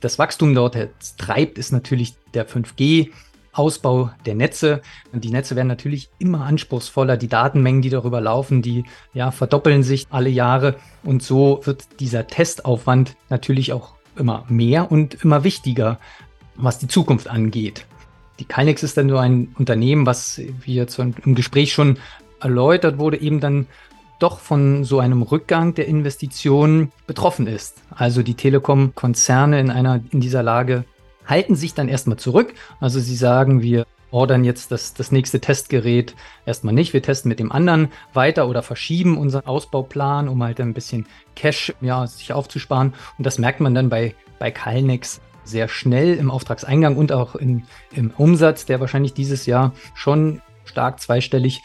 das 0.00 0.18
Wachstum 0.18 0.54
dort 0.54 0.76
treibt, 1.16 1.56
ist 1.56 1.72
natürlich 1.72 2.14
der 2.34 2.46
5G 2.46 3.10
Ausbau 3.52 4.10
der 4.26 4.34
Netze. 4.34 4.82
Die 5.12 5.30
Netze 5.30 5.56
werden 5.56 5.68
natürlich 5.68 6.08
immer 6.18 6.44
anspruchsvoller. 6.44 7.16
Die 7.16 7.28
Datenmengen, 7.28 7.82
die 7.82 7.90
darüber 7.90 8.20
laufen, 8.20 8.62
die 8.62 8.84
ja, 9.12 9.30
verdoppeln 9.30 9.82
sich 9.82 10.06
alle 10.10 10.30
Jahre. 10.30 10.76
Und 11.02 11.22
so 11.22 11.60
wird 11.64 12.00
dieser 12.00 12.26
Testaufwand 12.26 13.16
natürlich 13.28 13.72
auch 13.72 13.94
immer 14.16 14.44
mehr 14.48 14.90
und 14.90 15.22
immer 15.24 15.44
wichtiger, 15.44 15.98
was 16.56 16.78
die 16.78 16.88
Zukunft 16.88 17.28
angeht. 17.28 17.86
Die 18.38 18.44
Kynex 18.44 18.82
ist 18.82 18.96
dann 18.96 19.06
nur 19.06 19.20
ein 19.20 19.54
Unternehmen, 19.58 20.06
was, 20.06 20.40
wie 20.62 20.74
jetzt 20.74 20.98
im 20.98 21.34
Gespräch 21.34 21.72
schon 21.72 21.98
erläutert 22.40 22.98
wurde, 22.98 23.20
eben 23.20 23.40
dann 23.40 23.66
doch 24.18 24.38
von 24.38 24.84
so 24.84 24.98
einem 24.98 25.22
Rückgang 25.22 25.74
der 25.74 25.88
Investitionen 25.88 26.92
betroffen 27.06 27.46
ist. 27.46 27.82
Also 27.90 28.22
die 28.22 28.34
Telekom-Konzerne 28.34 29.60
in 29.60 29.70
in 30.10 30.20
dieser 30.20 30.42
Lage 30.42 30.84
halten 31.30 31.54
sich 31.54 31.74
dann 31.74 31.88
erstmal 31.88 32.18
zurück. 32.18 32.54
Also 32.80 33.00
sie 33.00 33.16
sagen, 33.16 33.62
wir 33.62 33.86
ordern 34.10 34.44
jetzt 34.44 34.72
das, 34.72 34.94
das 34.94 35.12
nächste 35.12 35.40
Testgerät 35.40 36.14
erstmal 36.44 36.74
nicht. 36.74 36.92
Wir 36.92 37.02
testen 37.02 37.28
mit 37.28 37.38
dem 37.38 37.52
anderen 37.52 37.92
weiter 38.12 38.48
oder 38.48 38.62
verschieben 38.62 39.16
unseren 39.16 39.46
Ausbauplan, 39.46 40.28
um 40.28 40.42
halt 40.42 40.60
ein 40.60 40.74
bisschen 40.74 41.06
Cash 41.36 41.72
ja, 41.80 42.06
sich 42.06 42.32
aufzusparen. 42.32 42.94
Und 43.18 43.24
das 43.24 43.38
merkt 43.38 43.60
man 43.60 43.74
dann 43.74 43.88
bei, 43.88 44.14
bei 44.38 44.50
Calnex 44.50 45.20
sehr 45.44 45.68
schnell 45.68 46.16
im 46.16 46.30
Auftragseingang 46.30 46.96
und 46.96 47.12
auch 47.12 47.34
in, 47.34 47.64
im 47.92 48.10
Umsatz, 48.16 48.66
der 48.66 48.80
wahrscheinlich 48.80 49.14
dieses 49.14 49.46
Jahr 49.46 49.72
schon 49.94 50.42
stark 50.64 51.00
zweistellig 51.00 51.62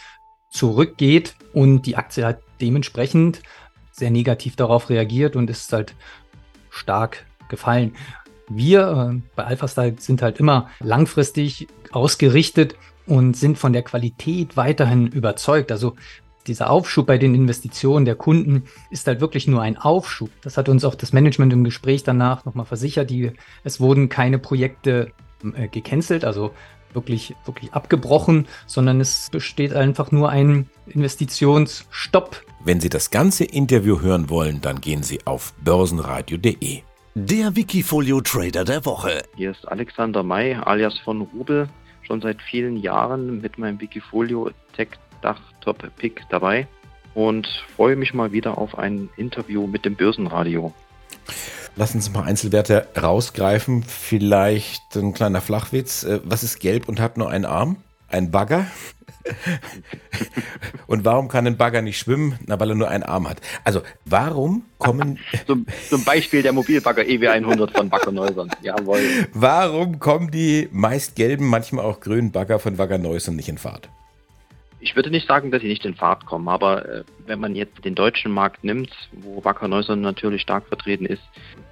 zurückgeht 0.49 1.36
und 1.54 1.84
die 1.84 1.97
Aktie 1.97 2.25
hat 2.25 2.39
dementsprechend 2.62 3.41
sehr 3.91 4.12
negativ 4.12 4.56
darauf 4.56 4.89
reagiert 4.89 5.36
und 5.36 5.49
ist 5.49 5.71
halt 5.73 5.95
stark 6.69 7.25
gefallen. 7.49 7.95
Wir 8.49 9.12
äh, 9.15 9.21
bei 9.36 9.45
AlphaStyle 9.45 9.95
sind 9.99 10.21
halt 10.21 10.39
immer 10.39 10.69
langfristig 10.79 11.67
ausgerichtet 11.91 12.75
und 13.08 13.36
sind 13.38 13.58
von 13.58 13.73
der 13.73 13.84
Qualität 13.84 14.58
weiterhin 14.58 15.08
überzeugt. 15.08 15.71
Also 15.71 15.95
dieser 16.47 16.69
Aufschub 16.69 17.08
bei 17.08 17.17
den 17.17 17.34
Investitionen 17.34 18.05
der 18.05 18.15
Kunden 18.15 18.63
ist 18.91 19.08
halt 19.08 19.19
wirklich 19.21 19.47
nur 19.47 19.62
ein 19.62 19.77
Aufschub. 19.77 20.29
Das 20.41 20.58
hat 20.58 20.69
uns 20.69 20.86
auch 20.86 20.95
das 20.95 21.13
Management 21.13 21.53
im 21.53 21.63
Gespräch 21.63 22.03
danach 22.03 22.45
nochmal 22.45 22.65
versichert. 22.65 23.10
Die, 23.10 23.31
es 23.63 23.79
wurden 23.79 24.10
keine 24.10 24.38
Projekte 24.38 25.12
äh, 25.55 25.67
gecancelt, 25.67 26.23
also 26.23 26.51
wirklich, 26.93 27.36
wirklich 27.45 27.73
abgebrochen, 27.73 28.47
sondern 28.67 29.01
es 29.01 29.29
besteht 29.31 29.73
einfach 29.73 30.12
nur 30.12 30.29
ein 30.29 30.69
Investitionsstopp. 30.88 32.41
Wenn 32.63 32.79
Sie 32.79 32.89
das 32.89 33.12
ganze 33.12 33.43
Interview 33.43 34.01
hören 34.01 34.29
wollen, 34.29 34.62
dann 34.62 34.81
gehen 34.81 35.03
Sie 35.03 35.19
auf 35.25 35.53
börsenradio.de. 35.63 36.84
Der 37.17 37.56
Wikifolio 37.56 38.19
Trader 38.19 38.65
der 38.65 38.84
Woche. 38.84 39.23
Hier 39.38 39.51
ist 39.51 39.65
Alexander 39.69 40.21
May 40.21 40.54
alias 40.54 40.99
von 40.99 41.21
Rubel, 41.21 41.69
schon 42.01 42.19
seit 42.19 42.41
vielen 42.41 42.75
Jahren 42.75 43.39
mit 43.39 43.58
meinem 43.58 43.80
Wikifolio 43.80 44.51
Tech 44.75 44.89
Dach 45.21 45.39
Top 45.62 45.82
Pick 45.95 46.23
dabei 46.30 46.67
und 47.13 47.47
freue 47.78 47.95
mich 47.95 48.13
mal 48.13 48.34
wieder 48.34 48.58
auf 48.58 48.78
ein 48.78 49.08
Interview 49.15 49.65
mit 49.65 49.86
dem 49.86 49.95
Börsenradio. 49.95 50.73
Lass 51.78 51.95
uns 51.95 52.12
mal 52.12 52.23
Einzelwerte 52.23 52.89
rausgreifen. 53.01 53.84
Vielleicht 53.84 54.97
ein 54.97 55.13
kleiner 55.13 55.39
Flachwitz. 55.39 56.04
Äh, 56.04 56.19
was 56.25 56.43
ist 56.43 56.60
gelb 56.60 56.89
und 56.89 56.99
hat 56.99 57.15
nur 57.15 57.30
einen 57.30 57.45
Arm? 57.45 57.78
Ein 58.08 58.32
Bagger? 58.32 58.68
Und 60.88 61.04
warum 61.04 61.28
kann 61.28 61.48
ein 61.48 61.58
Bagger 61.58 61.82
nicht 61.82 61.98
schwimmen? 61.98 62.38
Na, 62.46 62.60
weil 62.60 62.70
er 62.70 62.76
nur 62.76 62.89
einen 62.89 63.04
Arm 63.04 63.28
hat. 63.28 63.41
Also, 63.63 63.82
warum 64.06 64.63
kommen. 64.78 65.20
Zum, 65.48 65.65
zum 65.89 66.04
Beispiel 66.04 66.44
der 66.44 66.54
Mobilbagger 66.54 67.02
EW100 67.02 67.76
von 67.76 67.89
Baggerneusern. 67.89 68.52
Jawohl. 68.62 69.02
Warum 69.34 70.00
kommen 70.00 70.30
die 70.32 70.70
meist 70.72 71.15
gelben, 71.15 71.48
manchmal 71.48 71.86
auch 71.86 72.00
grünen 72.00 72.32
Bagger 72.32 72.60
von 72.60 72.78
Baggerneusern 72.78 73.36
nicht 73.36 73.50
in 73.50 73.58
Fahrt? 73.58 73.89
Ich 74.80 74.96
würde 74.96 75.10
nicht 75.10 75.28
sagen, 75.28 75.50
dass 75.50 75.62
sie 75.62 75.68
nicht 75.68 75.86
in 75.86 75.96
Fahrt 75.96 76.28
kommen, 76.28 76.48
aber 76.48 76.88
äh, 76.88 77.04
wenn 77.26 77.39
man 77.39 77.56
jetzt 77.56 77.84
den 77.84 77.96
deutschen 77.96 78.32
Markt 78.32 78.63
nimmt, 78.63 78.91
wo 79.13 79.44
Wacker 79.44 79.68
Neusern 79.68 80.02
natürlich 80.02 80.44
stark 80.44 80.68
vertreten 80.68 81.08
ist, 81.08 81.24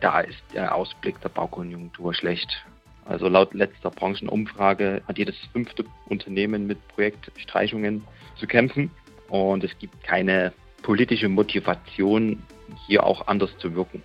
da 0.02 0.22
ist 0.22 0.41
der 0.56 0.74
Ausblick 0.74 1.22
der 1.22 1.30
Baukonjunktur 1.30 2.15
schlecht. 2.15 2.65
Also 3.06 3.28
laut 3.28 3.54
letzter 3.54 3.89
Branchenumfrage 3.89 5.02
hat 5.08 5.18
jedes 5.18 5.36
fünfte 5.52 5.86
Unternehmen 6.08 6.68
mit 6.68 6.88
Projektstreichungen 6.89 8.04
zu 8.38 8.48
kämpfen 8.48 8.92
und 9.30 9.63
es 9.63 9.78
gibt 9.80 10.04
keine 10.04 10.54
politische 10.82 11.30
Motivation, 11.30 12.44
hier 12.88 13.06
auch 13.06 13.28
anders 13.28 13.58
zu 13.58 13.76
wirken. 13.76 14.04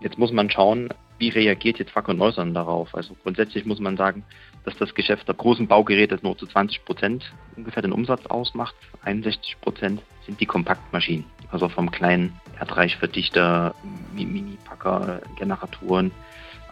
Jetzt 0.00 0.18
muss 0.18 0.32
man 0.32 0.50
schauen, 0.50 0.88
wie 1.18 1.28
reagiert 1.28 1.78
jetzt 1.78 1.94
Wacker 1.94 2.14
Neusern 2.14 2.52
darauf? 2.52 2.94
Also 2.94 3.14
grundsätzlich 3.22 3.64
muss 3.64 3.78
man 3.78 3.96
sagen, 3.96 4.24
dass 4.64 4.76
das 4.76 4.94
Geschäft 4.94 5.28
der 5.28 5.36
großen 5.36 5.68
Baugeräte 5.68 6.18
nur 6.22 6.36
zu 6.36 6.46
20 6.46 6.84
Prozent 6.84 7.32
ungefähr 7.56 7.82
den 7.82 7.92
Umsatz 7.92 8.26
ausmacht. 8.26 8.74
61 9.02 9.60
Prozent 9.60 10.02
sind 10.26 10.40
die 10.40 10.46
Kompaktmaschinen. 10.46 11.24
Also 11.50 11.68
vom 11.68 11.90
kleinen 11.90 12.40
Erdreichverdichter, 12.58 13.74
Mini-Packer, 14.14 15.20
Generatoren. 15.38 16.10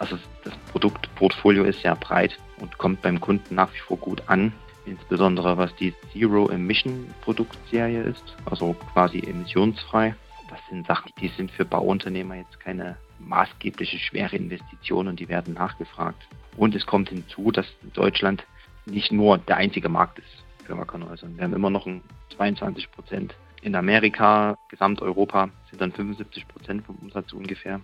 Also 0.00 0.18
das 0.44 0.54
Produktportfolio 0.72 1.62
ist 1.64 1.82
sehr 1.82 1.94
breit 1.94 2.38
und 2.58 2.78
kommt 2.78 3.02
beim 3.02 3.20
Kunden 3.20 3.54
nach 3.54 3.72
wie 3.74 3.80
vor 3.80 3.98
gut 3.98 4.22
an. 4.28 4.52
Insbesondere 4.86 5.58
was 5.58 5.76
die 5.76 5.92
Zero 6.12 6.48
Emission 6.48 7.14
Produktserie 7.20 8.02
ist, 8.02 8.24
also 8.46 8.74
quasi 8.94 9.18
emissionsfrei. 9.18 10.14
Das 10.48 10.58
sind 10.70 10.86
Sachen, 10.86 11.12
die 11.20 11.28
sind 11.28 11.50
für 11.50 11.66
Bauunternehmer 11.66 12.36
jetzt 12.36 12.58
keine 12.58 12.96
maßgebliche 13.18 13.98
schwere 13.98 14.36
Investition 14.36 15.06
und 15.06 15.20
die 15.20 15.28
werden 15.28 15.52
nachgefragt. 15.52 16.26
Und 16.56 16.74
es 16.74 16.86
kommt 16.86 17.10
hinzu, 17.10 17.52
dass 17.52 17.66
Deutschland 17.92 18.42
nicht 18.86 19.12
nur 19.12 19.36
der 19.36 19.58
einzige 19.58 19.90
Markt 19.90 20.18
ist 20.18 20.44
für 20.64 20.78
Wackerhäuser. 20.78 21.28
Wir 21.36 21.44
haben 21.44 21.52
immer 21.52 21.70
noch 21.70 21.86
ein 21.86 22.00
22 22.36 22.90
Prozent. 22.90 23.34
In 23.60 23.74
Amerika, 23.76 24.56
Gesamteuropa 24.70 25.50
sind 25.68 25.82
dann 25.82 25.92
75 25.92 26.48
Prozent 26.48 26.86
vom 26.86 26.96
Umsatz 26.96 27.34
ungefähr. 27.34 27.82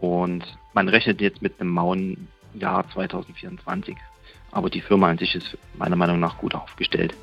Und 0.00 0.44
man 0.72 0.88
rechnet 0.88 1.20
jetzt 1.20 1.42
mit 1.42 1.60
einem 1.60 1.70
mauen 1.70 2.28
Jahr 2.54 2.88
2024. 2.90 3.96
Aber 4.50 4.70
die 4.70 4.80
Firma 4.80 5.08
an 5.08 5.18
sich 5.18 5.34
ist 5.34 5.56
meiner 5.78 5.96
Meinung 5.96 6.18
nach 6.18 6.38
gut 6.38 6.54
aufgestellt. 6.54 7.14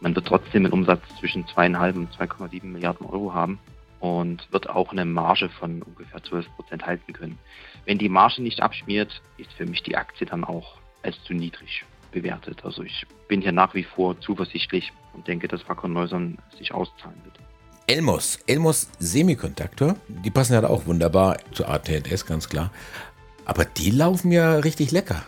Man 0.00 0.14
wird 0.14 0.26
trotzdem 0.26 0.64
einen 0.64 0.72
Umsatz 0.72 1.02
zwischen 1.18 1.46
2,5 1.46 1.94
und 1.96 2.12
2,7 2.12 2.64
Milliarden 2.64 3.06
Euro 3.06 3.32
haben 3.32 3.58
und 4.00 4.50
wird 4.52 4.68
auch 4.68 4.92
eine 4.92 5.04
Marge 5.04 5.48
von 5.48 5.82
ungefähr 5.82 6.22
12 6.22 6.54
Prozent 6.56 6.86
halten 6.86 7.12
können. 7.12 7.38
Wenn 7.86 7.98
die 7.98 8.10
Marge 8.10 8.42
nicht 8.42 8.60
abschmiert, 8.60 9.22
ist 9.38 9.52
für 9.54 9.64
mich 9.64 9.82
die 9.82 9.96
Aktie 9.96 10.26
dann 10.26 10.44
auch 10.44 10.76
als 11.02 11.22
zu 11.24 11.32
niedrig 11.32 11.84
bewertet. 12.12 12.64
Also 12.64 12.82
ich 12.82 13.06
bin 13.28 13.40
hier 13.40 13.52
nach 13.52 13.74
wie 13.74 13.84
vor 13.84 14.20
zuversichtlich 14.20 14.92
und 15.14 15.26
denke, 15.26 15.48
dass 15.48 15.68
Wacker 15.68 15.88
Neusern 15.88 16.38
sich 16.58 16.72
auszahlen 16.72 17.20
wird. 17.24 17.45
Elmos, 17.86 18.38
Elmos 18.46 18.88
Semiconductor, 18.98 19.96
die 20.08 20.30
passen 20.30 20.54
ja 20.54 20.68
auch 20.68 20.86
wunderbar 20.86 21.38
zu 21.52 21.66
AT&S, 21.66 22.26
ganz 22.26 22.48
klar. 22.48 22.72
Aber 23.44 23.64
die 23.64 23.90
laufen 23.90 24.32
ja 24.32 24.56
richtig 24.56 24.90
lecker 24.90 25.26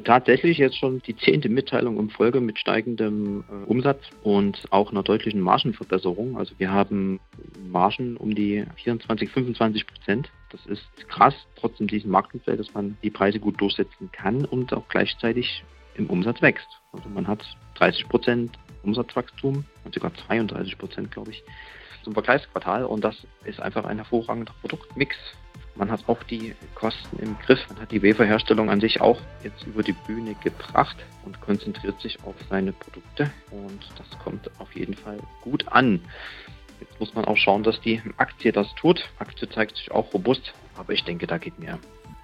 tatsächlich 0.00 0.58
jetzt 0.58 0.78
schon 0.78 1.00
die 1.02 1.16
zehnte 1.16 1.48
Mitteilung 1.48 1.98
in 1.98 2.10
Folge 2.10 2.40
mit 2.40 2.58
steigendem 2.58 3.44
äh, 3.50 3.64
Umsatz 3.66 4.00
und 4.22 4.64
auch 4.70 4.90
einer 4.90 5.02
deutlichen 5.02 5.40
Margenverbesserung. 5.40 6.38
Also 6.38 6.54
wir 6.58 6.70
haben 6.70 7.20
Margen 7.70 8.16
um 8.16 8.34
die 8.34 8.64
24, 8.76 9.30
25 9.30 9.86
Prozent. 9.86 10.30
Das 10.50 10.64
ist 10.66 10.86
krass, 11.08 11.34
trotzdem 11.56 11.86
diesem 11.86 12.10
Marktumfeld, 12.10 12.60
dass 12.60 12.72
man 12.74 12.96
die 13.02 13.10
Preise 13.10 13.38
gut 13.38 13.60
durchsetzen 13.60 14.10
kann 14.12 14.44
und 14.44 14.72
auch 14.72 14.88
gleichzeitig 14.88 15.62
im 15.96 16.08
Umsatz 16.08 16.40
wächst. 16.40 16.68
Also 16.92 17.08
man 17.08 17.26
hat 17.26 17.44
30 17.74 18.08
Prozent 18.08 18.58
Umsatzwachstum 18.82 19.64
und 19.84 19.94
sogar 19.94 20.12
32 20.26 20.78
Prozent, 20.78 21.10
glaube 21.10 21.30
ich, 21.30 21.42
zum 22.02 22.14
Vergleichsquartal 22.14 22.84
und 22.84 23.02
das 23.04 23.16
ist 23.44 23.60
einfach 23.60 23.84
ein 23.84 23.98
hervorragender 23.98 24.52
Produktmix 24.60 25.16
man 25.74 25.90
hat 25.90 26.06
auch 26.06 26.22
die 26.24 26.54
Kosten 26.74 27.18
im 27.18 27.36
Griff. 27.38 27.60
Man 27.70 27.80
hat 27.80 27.90
die 27.90 28.02
Waferherstellung 28.02 28.70
an 28.70 28.80
sich 28.80 29.00
auch 29.00 29.18
jetzt 29.42 29.66
über 29.66 29.82
die 29.82 29.94
Bühne 30.06 30.34
gebracht 30.42 30.96
und 31.24 31.40
konzentriert 31.40 32.00
sich 32.00 32.18
auf 32.24 32.34
seine 32.50 32.72
Produkte. 32.72 33.30
Und 33.50 33.80
das 33.96 34.18
kommt 34.22 34.50
auf 34.58 34.74
jeden 34.74 34.94
Fall 34.94 35.18
gut 35.40 35.66
an. 35.68 36.00
Jetzt 36.80 36.98
muss 37.00 37.14
man 37.14 37.24
auch 37.24 37.36
schauen, 37.36 37.62
dass 37.62 37.80
die 37.80 38.02
Aktie 38.16 38.52
das 38.52 38.66
tut. 38.74 38.98
Die 38.98 39.20
Aktie 39.20 39.48
zeigt 39.48 39.76
sich 39.76 39.90
auch 39.90 40.12
robust, 40.12 40.52
aber 40.76 40.92
ich 40.92 41.04
denke, 41.04 41.26
da 41.26 41.38
geht 41.38 41.58
mehr. 41.58 41.78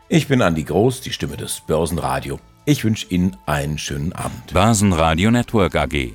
Ich 0.08 0.28
bin 0.28 0.42
Andi 0.42 0.64
Groß, 0.64 1.00
die 1.00 1.12
Stimme 1.12 1.36
des 1.36 1.60
Börsenradio. 1.60 2.40
Ich 2.64 2.84
wünsche 2.84 3.06
Ihnen 3.08 3.36
einen 3.46 3.78
schönen 3.78 4.12
Abend. 4.12 4.52
Börsenradio 4.52 5.30
Network 5.30 5.74
AG. 5.74 6.14